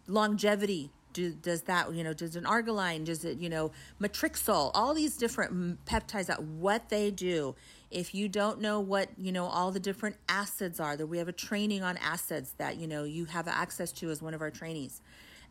[0.06, 4.92] longevity do, does that, you know, does an argireline, does it, you know, matrixyl, all
[4.92, 7.54] these different peptides that what they do.
[7.90, 11.28] If you don't know what, you know, all the different acids are, that we have
[11.28, 14.50] a training on acids that, you know, you have access to as one of our
[14.50, 15.00] trainees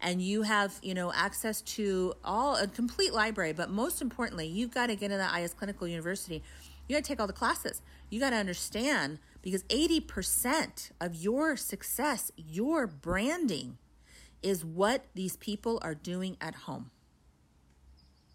[0.01, 3.53] and you have you know access to all a complete library.
[3.53, 6.43] But most importantly you've got to get in the iS Clinical university.
[6.87, 7.81] You got to take all the classes.
[8.09, 13.77] You got to understand because 80% of your success your branding
[14.41, 16.91] is what these people are doing at home.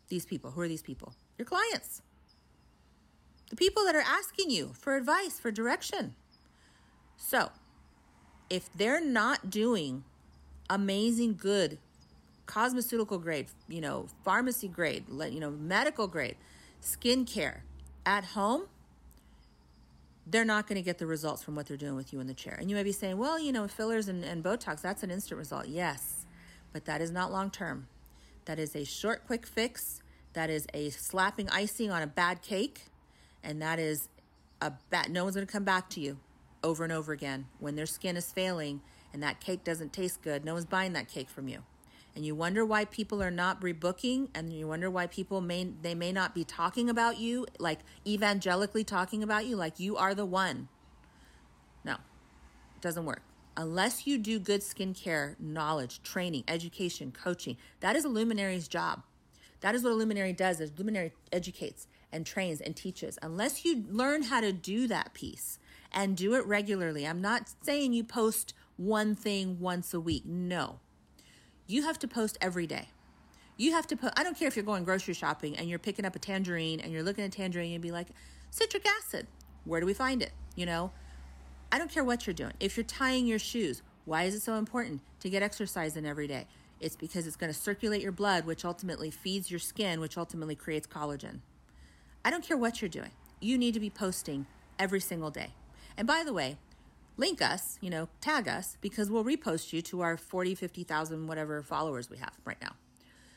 [0.09, 0.53] These people.
[0.53, 1.15] Who are these people?
[1.37, 2.03] Your clients.
[3.51, 6.15] The people that are asking you for advice for direction.
[7.17, 7.51] So
[8.51, 10.05] if they're not doing
[10.71, 11.79] amazing good
[12.47, 16.37] cosmeceutical grade, you know, pharmacy grade, you know, medical grade,
[16.83, 17.59] skincare
[18.07, 18.63] at home,
[20.27, 22.35] they're not going to get the results from what they're doing with you in the
[22.35, 22.57] chair.
[22.59, 25.39] And you may be saying, well, you know, fillers and, and Botox, that's an instant
[25.39, 25.69] result.
[25.69, 26.27] Yes,
[26.73, 27.89] but that is not long term.
[28.47, 30.03] That is a short, quick fix.
[30.33, 32.87] That is a slapping icing on a bad cake.
[33.43, 34.09] And that is
[34.61, 36.19] a bad, no one's going to come back to you
[36.63, 37.47] over and over again.
[37.59, 38.81] When their skin is failing
[39.19, 41.65] and that cake doesn't taste good, no one's buying that cake from you.
[42.15, 45.93] And you wonder why people are not rebooking and you wonder why people may they
[45.93, 50.25] may not be talking about you like evangelically talking about you like you are the
[50.25, 50.69] one.
[51.83, 51.95] No.
[51.95, 53.23] It doesn't work.
[53.57, 59.03] Unless you do good skincare knowledge, training, education, coaching, that is a luminary's job.
[59.63, 60.61] That is what a luminary does.
[60.61, 63.19] Is luminary educates and trains and teaches.
[63.21, 65.59] Unless you learn how to do that piece
[65.93, 67.05] and do it regularly.
[67.05, 70.25] I'm not saying you post one thing once a week.
[70.25, 70.81] No.
[71.67, 72.89] You have to post every day.
[73.59, 76.07] You have to put, I don't care if you're going grocery shopping and you're picking
[76.07, 78.09] up a tangerine and you're looking at tangerine and be like,
[78.51, 79.27] citric acid,
[79.65, 80.33] where do we find it?
[80.55, 80.93] You know,
[81.71, 82.55] I don't care what you're doing.
[82.61, 86.29] If you're tying your shoes, why is it so important to get exercise in every
[86.29, 86.47] day?
[86.81, 90.55] It's because it's going to circulate your blood, which ultimately feeds your skin, which ultimately
[90.55, 91.41] creates collagen.
[92.25, 93.11] I don't care what you're doing.
[93.41, 94.47] You need to be posting
[94.79, 95.55] every single day.
[95.97, 96.59] And by the way,
[97.19, 101.63] link us, you know, tag us because we'll repost you to our 40, 50,000 whatever
[101.63, 102.73] followers we have right now.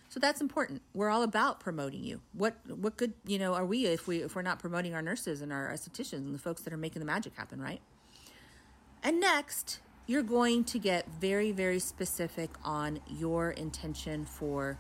[0.08, 0.82] So that's important.
[0.94, 2.22] We're all about promoting you.
[2.34, 5.42] What what good, you know, are we if we if we're not promoting our nurses
[5.42, 7.82] and our estheticians and the folks that are making the magic happen, right?
[9.04, 14.78] And next, you're going to get very very specific on your intention for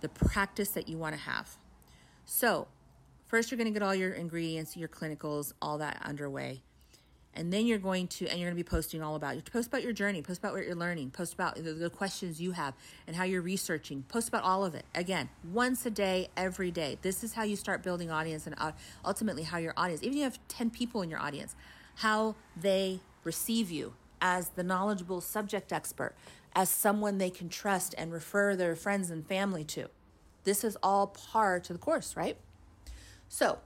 [0.00, 1.56] the practice that you want to have.
[2.24, 2.66] So,
[3.28, 6.62] first you're going to get all your ingredients, your clinicals, all that underway
[7.38, 9.68] and then you're going to and you're going to be posting all about you post
[9.68, 12.74] about your journey post about what you're learning post about the, the, questions you have
[13.06, 14.84] and how you're researching post about all of it.
[14.94, 16.98] Again once a day every day.
[17.00, 18.72] This is how you start building audience and uh,
[19.04, 21.54] ultimately how your audience even if you have 10 people in your audience
[21.96, 26.14] how they receive you as the knowledgeable subject expert
[26.54, 29.88] as someone they can trust and refer their friends and family to.
[30.42, 32.36] This is all par to the course right?
[33.28, 33.58] So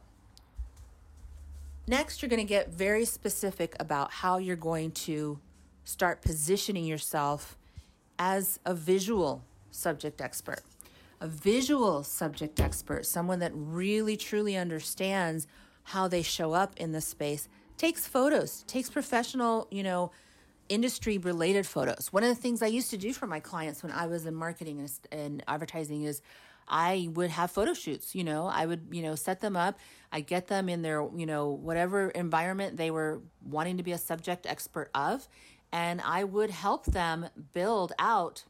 [1.86, 5.40] Next, you're going to get very specific about how you're going to
[5.84, 7.58] start positioning yourself
[8.18, 10.62] as a visual subject expert.
[11.20, 15.48] A visual subject expert, someone that really truly understands
[15.84, 20.12] how they show up in the space, takes photos, takes professional, you know,
[20.68, 22.12] industry related photos.
[22.12, 24.34] One of the things I used to do for my clients when I was in
[24.34, 26.22] marketing and, and advertising is
[26.68, 29.78] I would have photo shoots, you know, I would, you know, set them up.
[30.10, 33.98] I get them in their, you know, whatever environment they were wanting to be a
[33.98, 35.28] subject expert of.
[35.72, 38.44] And I would help them build out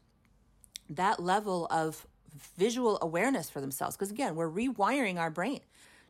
[0.89, 2.05] that level of
[2.57, 3.95] visual awareness for themselves.
[3.95, 5.61] Because again, we're rewiring our brain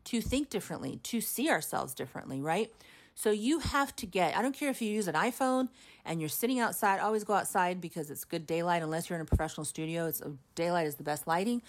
[0.04, 2.72] to think differently, to see ourselves differently, right?
[3.14, 5.68] So you have to get, I don't care if you use an iPhone
[6.04, 9.26] and you're sitting outside, always go outside because it's good daylight unless you're in a
[9.26, 10.06] professional studio.
[10.06, 11.62] It's uh, daylight is the best lighting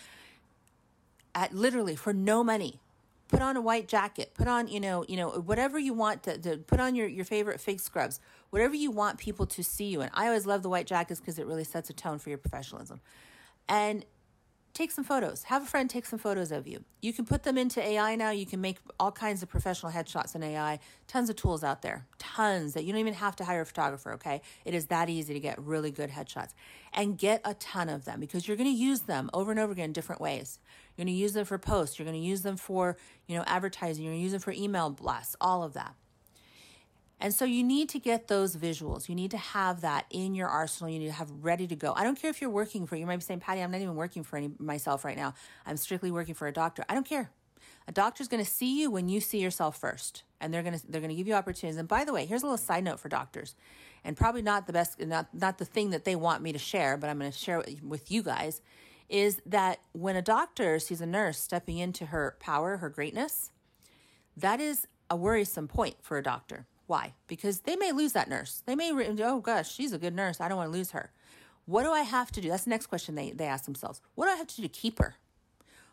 [1.36, 2.80] at literally for no money.
[3.28, 4.32] Put on a white jacket.
[4.34, 7.26] Put on you know you know whatever you want to, to put on your, your
[7.26, 8.20] favorite fake scrubs.
[8.50, 10.10] Whatever you want people to see you in.
[10.14, 13.02] I always love the white jackets because it really sets a tone for your professionalism.
[13.68, 14.06] And
[14.76, 15.44] take some photos.
[15.44, 16.84] Have a friend take some photos of you.
[17.02, 18.30] You can put them into ai now.
[18.32, 22.06] You can make all kinds of professional headshots in ai tons of tools out there.
[22.20, 24.42] Tons that you don't even have to hire a photographer okay?
[24.66, 26.54] It is that easy to get really good headshots.
[26.94, 29.72] And get a ton of them because you're going to use them over and over
[29.72, 30.60] again in different ways
[30.96, 33.44] you're going to use them for posts you're going to use them for you know
[33.48, 35.96] advertising you're going to use them for email blasts all of that
[37.20, 39.08] and so you need to get those visuals.
[39.08, 40.90] You need to have that in your arsenal.
[40.90, 41.94] You need to have ready to go.
[41.96, 43.96] I don't care if you're working for, you might be saying, Patty, I'm not even
[43.96, 45.34] working for any myself right now.
[45.66, 46.84] I'm strictly working for a doctor.
[46.90, 47.32] I don't care.
[47.88, 50.92] A doctor's going to see you when you see yourself first, and they're going to
[50.92, 51.78] they're going to give you opportunities.
[51.78, 53.56] And by the way, here's a little side note for doctors,
[54.04, 56.98] and probably not the best, not not the thing that they want me to share,
[56.98, 58.62] but I'm going to share with you guys.
[59.08, 63.52] Is that when a doctor sees a nurse stepping into her power, her greatness,
[64.36, 67.14] that is a worrisome point for a doctor why?
[67.28, 68.62] Because they may lose that nurse.
[68.66, 70.40] They may, oh gosh, she's a good nurse.
[70.40, 71.12] I don't want to lose her.
[71.66, 72.50] What do I have to do?
[72.50, 74.02] That's the next question they, they ask themselves.
[74.14, 75.16] What do I have to do to keep her?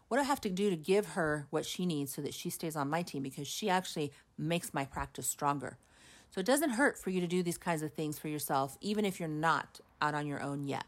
[0.09, 2.51] What do I have to do to give her what she needs so that she
[2.51, 3.23] stays on my team?
[3.23, 5.79] Because she actually makes my practice stronger.
[6.31, 9.07] So it doesn't hurt for you to do these kinds of things for yourself, even
[9.07, 10.85] if you're not out on your own yet.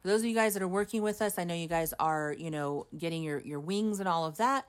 [0.00, 2.34] For those of you guys that are working with us, I know you guys are,
[2.38, 4.66] you know, getting your, your wings and all of that.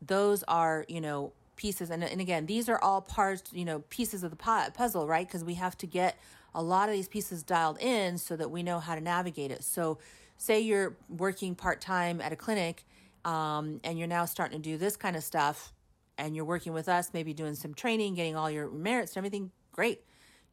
[0.00, 4.22] Those are, you know, pieces and, and again these are all parts you know pieces
[4.22, 6.16] of the puzzle right because we have to get
[6.54, 9.64] a lot of these pieces dialed in so that we know how to navigate it
[9.64, 9.98] so
[10.36, 12.84] say you're working part-time at a clinic
[13.24, 15.72] um, and you're now starting to do this kind of stuff
[16.16, 19.50] and you're working with us, maybe doing some training, getting all your merits and everything,
[19.72, 20.02] great.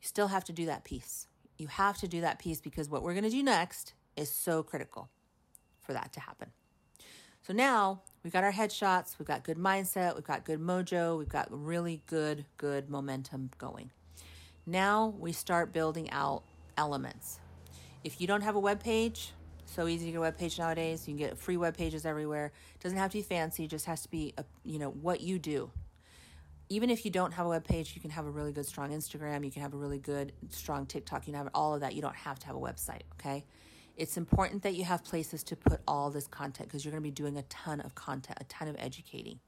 [0.02, 1.28] You still have to do that piece.
[1.58, 4.64] You have to do that piece because what we're going to do next is so
[4.64, 5.10] critical
[5.82, 6.52] for that to happen.
[7.42, 11.30] So now we've got our headshots, we've got good mindset, we've got good mojo, we've
[11.30, 13.92] got really good, good momentum going.
[14.66, 16.44] Now we start building out
[16.78, 17.40] elements.
[18.04, 19.32] If you don't have a web page,
[19.66, 21.08] so easy to get a web page nowadays.
[21.08, 22.52] You can get free web pages everywhere.
[22.76, 25.40] It doesn't have to be fancy, just has to be a, you know what you
[25.40, 25.72] do.
[26.70, 28.90] Even if you don't have a web page, you can have a really good strong
[28.90, 31.94] Instagram, you can have a really good strong TikTok, you can have all of that.
[31.94, 33.46] You don't have to have a website, okay?
[33.98, 37.08] It's important that you have places to put all this content because you're going to
[37.08, 39.40] be doing a ton of content, a ton of educating.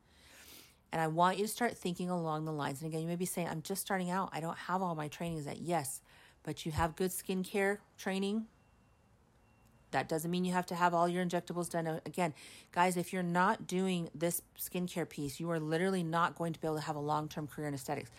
[0.92, 2.82] And I want you to start thinking along the lines.
[2.82, 4.30] And again, you may be saying, I'm just starting out.
[4.32, 5.60] I don't have all my trainings yet.
[5.60, 6.02] Yes,
[6.44, 8.46] but you have good skincare training.
[9.92, 12.00] That doesn't mean you have to have all your injectables done.
[12.06, 12.34] Again,
[12.72, 16.68] guys, if you're not doing this skincare piece, you are literally not going to be
[16.68, 18.12] able to have a long term career in aesthetics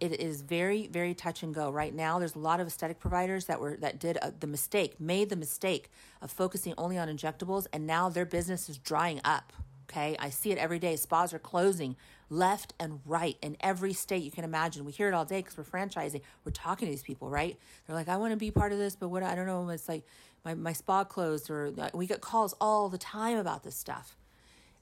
[0.00, 1.70] it is very very touch and go.
[1.70, 5.00] Right now there's a lot of aesthetic providers that were that did uh, the mistake
[5.00, 5.90] made the mistake
[6.22, 9.52] of focusing only on injectables and now their business is drying up
[9.90, 10.16] okay?
[10.18, 10.96] I see it every day.
[10.96, 11.96] Spas are closing
[12.30, 14.84] left and right in every state you can imagine.
[14.84, 16.22] We hear it all day because we're franchising.
[16.44, 17.58] We're talking to these people right?
[17.86, 19.88] They're like i want to be part of this but what i don't know it's
[19.88, 20.04] like
[20.44, 24.16] my, my spa closed or we get calls all the time about this stuff.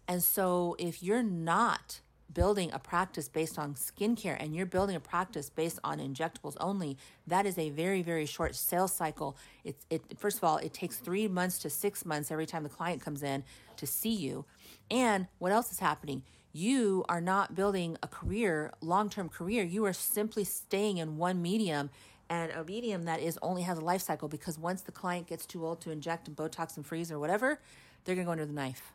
[0.08, 2.00] And so if you're not
[2.34, 6.96] building a practice based on skincare and you're building a practice based on injectables only,
[7.26, 9.36] that is a very, very short sales cycle.
[9.64, 12.68] It's it first of all, it takes three months to six months every time the
[12.68, 13.44] client comes in
[13.76, 14.44] to see you.
[14.90, 16.22] And what else is happening?
[16.52, 19.64] You are not building a career, long-term career.
[19.64, 21.90] You are simply staying in one medium
[22.28, 25.46] and a medium that is only has a life cycle because once the client gets
[25.46, 27.58] too old to inject and Botox and freeze or whatever,
[28.04, 28.92] they're gonna go under the knife.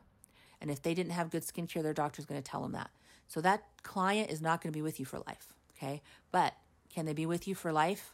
[0.62, 2.90] And if they didn't have good skincare, their doctor's going to tell them that.
[3.28, 5.54] So that client is not going to be with you for life.
[5.78, 6.02] Okay.
[6.32, 6.54] But
[6.94, 8.14] can they be with you for life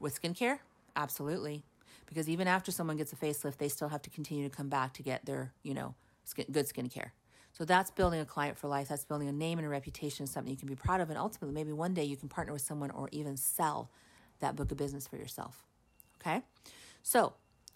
[0.00, 0.58] with skincare?
[0.96, 1.64] Absolutely.
[2.06, 4.92] Because even after someone gets a facelift, they still have to continue to come back
[4.94, 7.10] to get their, you know, skin, good skincare.
[7.52, 8.88] So that's building a client for life.
[8.88, 11.08] That's building a name and a reputation, something you can be proud of.
[11.08, 13.90] And ultimately, maybe one day you can partner with someone or even sell
[14.40, 15.64] that book of business for yourself.
[16.20, 16.42] Okay.
[17.02, 17.34] So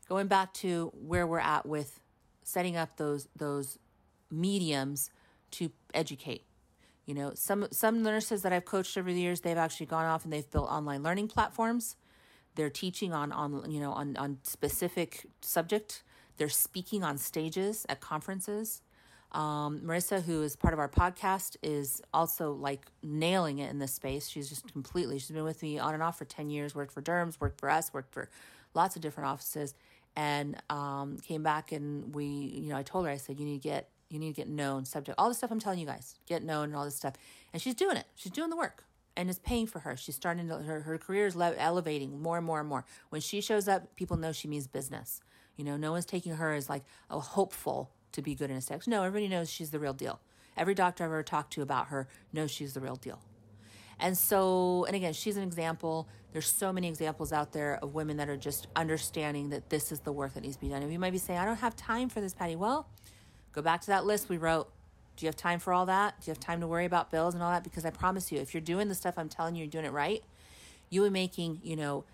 [0.09, 2.01] going back to where we're at with
[2.43, 3.79] setting up those, those
[4.31, 5.11] mediums
[5.53, 6.43] to educate.
[7.09, 10.25] You know, some some nurses that I've coached over the years, they've actually gone off
[10.25, 11.97] and they've built online learning platforms.
[12.55, 16.03] They're teaching on on you know on on specific subject.
[16.37, 18.83] They're speaking on stages at conferences.
[19.33, 23.95] Um, Marissa, who is part of our podcast, is also like nailing it in this
[23.95, 24.29] space.
[24.29, 25.19] She's just completely.
[25.19, 26.75] She's been with me on and off for ten years.
[26.75, 28.29] Worked for Derms, worked for us, worked for
[28.75, 29.75] lots of different offices,
[30.15, 33.63] and um, came back and we, you know, I told her I said you need
[33.63, 36.15] to get you need to get known, subject, all the stuff I'm telling you guys,
[36.27, 37.15] get known and all this stuff.
[37.53, 38.07] And she's doing it.
[38.15, 38.85] She's doing the work
[39.19, 39.97] and it's paying for her.
[39.97, 42.85] She's starting to, her, her career is le- elevating more and more and more.
[43.11, 45.21] When she shows up, people know she means business.
[45.57, 48.87] You know, no one's taking her as like a hopeful to be good in aesthetics.
[48.87, 50.21] No, everybody knows she's the real deal.
[50.57, 53.21] Every doctor I've ever talked to about her knows she's the real deal.
[53.99, 56.09] And so, and again, she's an example.
[56.33, 60.01] There's so many examples out there of women that are just understanding that this is
[60.01, 60.83] the work that needs to be done.
[60.83, 62.55] And you might be saying, I don't have time for this, Patty.
[62.55, 62.89] Well,
[63.53, 64.69] Go back to that list we wrote.
[65.17, 66.21] Do you have time for all that?
[66.21, 67.65] Do you have time to worry about bills and all that?
[67.65, 69.93] Because I promise you, if you're doing the stuff I'm telling you, you're doing it
[69.93, 70.23] right,
[70.91, 72.05] you are making, you know,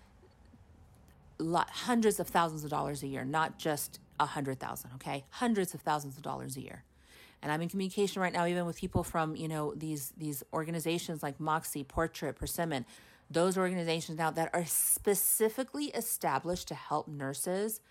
[1.37, 5.23] lot, hundreds of thousands of dollars a year, not just a hundred thousand, okay?
[5.29, 6.83] Hundreds of thousands of dollars a year.
[7.41, 11.21] And I'm in communication right now, even with people from, you know, these these organizations
[11.21, 12.85] like Moxie, Portrait, Persimmon,
[13.29, 17.81] those organizations now that are specifically established to help nurses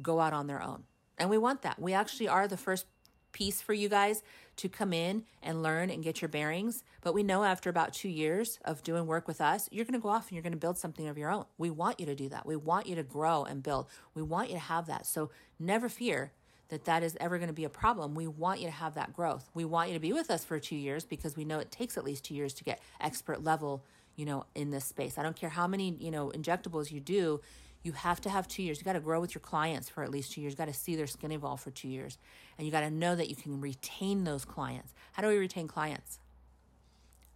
[0.00, 0.84] go out on their own.
[1.18, 1.80] And we want that.
[1.80, 2.86] We actually are the first
[3.32, 4.22] piece for you guys
[4.56, 6.84] to come in and learn and get your bearings.
[7.02, 10.02] But we know after about two years of doing work with us, you're going to
[10.02, 11.44] go off and you're going to build something of your own.
[11.58, 12.46] We want you to do that.
[12.46, 13.88] We want you to grow and build.
[14.14, 15.06] We want you to have that.
[15.06, 16.32] So never fear
[16.68, 18.14] that that is ever going to be a problem.
[18.14, 19.50] We want you to have that growth.
[19.52, 21.98] We want you to be with us for two years because we know it takes
[21.98, 23.84] at least two years to get expert level,
[24.16, 25.18] you know, in this space.
[25.18, 27.40] I don't care how many, you know, injectables you do
[27.84, 28.78] you have to have two years.
[28.78, 30.54] You got to grow with your clients for at least two years.
[30.54, 32.18] You got to see their skin evolve for two years.
[32.56, 34.94] And you got to know that you can retain those clients.
[35.12, 36.18] How do we retain clients?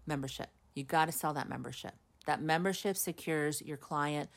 [0.07, 0.49] Membership.
[0.75, 1.93] You got to sell that membership.
[2.27, 4.31] That membership secures your client.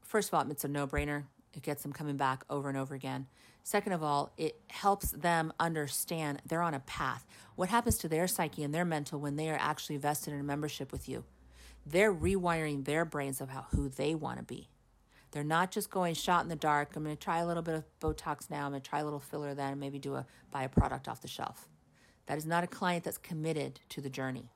[0.00, 1.24] First of all, it's a no brainer.
[1.54, 3.26] It gets them coming back over and over again.
[3.64, 7.26] Second of all, it helps them understand they're on a path.
[7.56, 10.44] What happens to their psyche and their mental when they are actually vested in a
[10.44, 11.24] membership with you?
[11.84, 14.68] They're rewiring their brains about who they want to be.
[15.32, 16.94] They're not just going shot in the dark.
[16.94, 18.66] I'm going to try a little bit of Botox now.
[18.66, 21.08] I'm going to try a little filler then, and maybe do a buy a product
[21.08, 21.68] off the shelf.
[22.26, 24.50] That is not a client that's committed to the journey.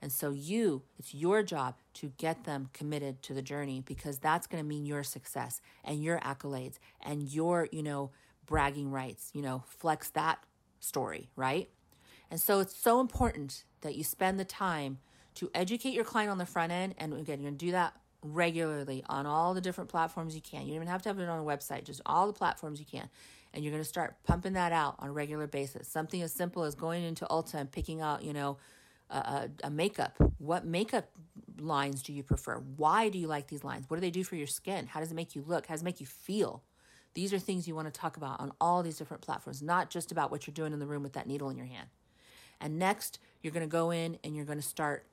[0.00, 4.46] And so you, it's your job to get them committed to the journey because that's
[4.46, 8.10] going to mean your success and your accolades and your, you know,
[8.44, 10.44] bragging rights, you know, flex that
[10.80, 11.68] story, right?
[12.30, 14.98] And so it's so important that you spend the time
[15.36, 16.94] to educate your client on the front end.
[16.98, 20.62] And again, you're going to do that regularly on all the different platforms you can.
[20.62, 22.86] You don't even have to have it on a website, just all the platforms you
[22.86, 23.08] can.
[23.52, 25.88] And you're going to start pumping that out on a regular basis.
[25.88, 28.56] Something as simple as going into Ulta and picking out, you know,
[29.10, 30.16] a, a, makeup.
[30.38, 31.10] What makeup
[31.58, 32.62] lines do you prefer?
[32.76, 33.84] Why do you like these lines?
[33.88, 34.86] What do they do for your skin?
[34.86, 35.66] How does it make you look?
[35.66, 36.62] How does it make you feel?
[37.14, 40.12] These are things you want to talk about on all these different platforms, not just
[40.12, 41.88] about what you're doing in the room with that needle in your hand.
[42.58, 45.04] And next, you're going to go in and you're going to start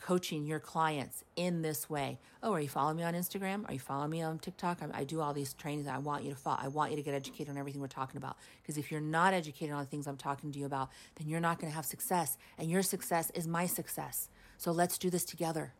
[0.00, 2.18] coaching your clients in this way.
[2.42, 3.68] Oh, are you following me on Instagram?
[3.68, 4.78] Are you following me on TikTok?
[4.82, 5.86] I, I do all these trainings.
[5.86, 6.58] I want you to follow.
[6.60, 8.36] I want you to get educated on everything we're talking about.
[8.62, 11.40] Because if you're not educated on the things I'm talking to you about, then you're
[11.40, 12.38] not going to have success.
[12.58, 14.28] And your success is my success.
[14.56, 15.72] So let's do this together.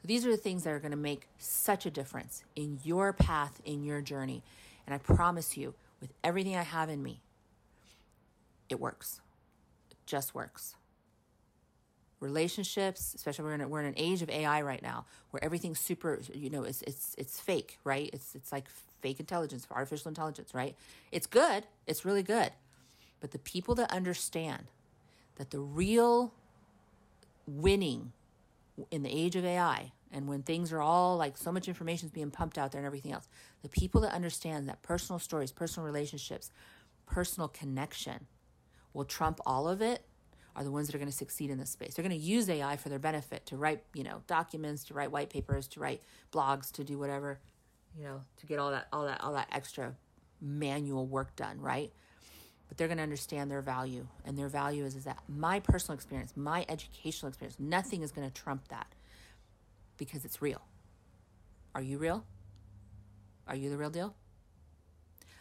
[0.00, 3.12] So these are the things that are going to make such a difference in your
[3.12, 4.42] path, in your journey.
[4.86, 7.20] And I promise you, with everything I have in me,
[8.68, 9.20] it works.
[9.90, 10.76] It just works
[12.20, 15.78] relationships especially we're in, a, we're in an age of ai right now where everything's
[15.78, 18.10] super you know it's it's it's fake right?
[18.12, 18.66] It's it's like
[19.00, 20.74] fake intelligence artificial intelligence right?
[21.12, 21.64] It's good.
[21.86, 22.52] It's really good.
[23.20, 24.66] But the people that understand
[25.36, 26.32] that the real
[27.46, 28.12] winning
[28.90, 32.12] in the age of ai and when things are all like so much information is
[32.12, 33.26] being pumped out there and everything else
[33.62, 36.52] the people that understand that personal stories personal relationships
[37.06, 38.26] personal connection
[38.92, 40.04] will trump all of it
[40.58, 41.94] are the ones that are going to succeed in this space.
[41.94, 45.12] They're going to use AI for their benefit to write, you know, documents, to write
[45.12, 46.02] white papers, to write
[46.32, 47.38] blogs, to do whatever,
[47.96, 49.94] you know, to get all that all that all that extra
[50.40, 51.92] manual work done, right?
[52.68, 55.94] But they're going to understand their value, and their value is is that my personal
[55.94, 58.88] experience, my educational experience, nothing is going to trump that
[59.96, 60.62] because it's real.
[61.72, 62.24] Are you real?
[63.46, 64.12] Are you the real deal?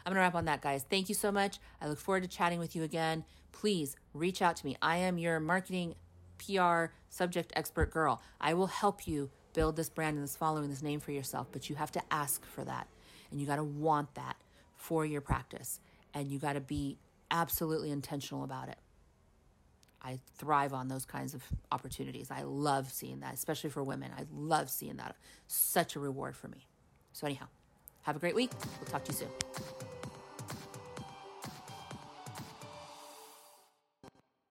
[0.06, 0.86] I'm going to wrap on that, guys.
[0.90, 1.58] Thank you so much.
[1.82, 3.26] I look forward to chatting with you again.
[3.58, 4.78] Please reach out to me.
[4.84, 5.96] I am your marketing
[6.38, 8.22] PR subject expert girl.
[8.40, 11.68] I will help you build this brand and this following, this name for yourself, but
[11.68, 12.88] you have to ask for that.
[13.32, 14.36] And you got to want that
[14.76, 15.80] for your practice.
[16.14, 17.00] And you got to be
[17.32, 18.78] absolutely intentional about it.
[20.04, 22.30] I thrive on those kinds of opportunities.
[22.30, 24.12] I love seeing that, especially for women.
[24.16, 25.16] I love seeing that.
[25.48, 26.68] Such a reward for me.
[27.12, 27.48] So, anyhow,
[28.04, 28.52] have a great week.
[28.80, 29.97] We'll talk to you soon.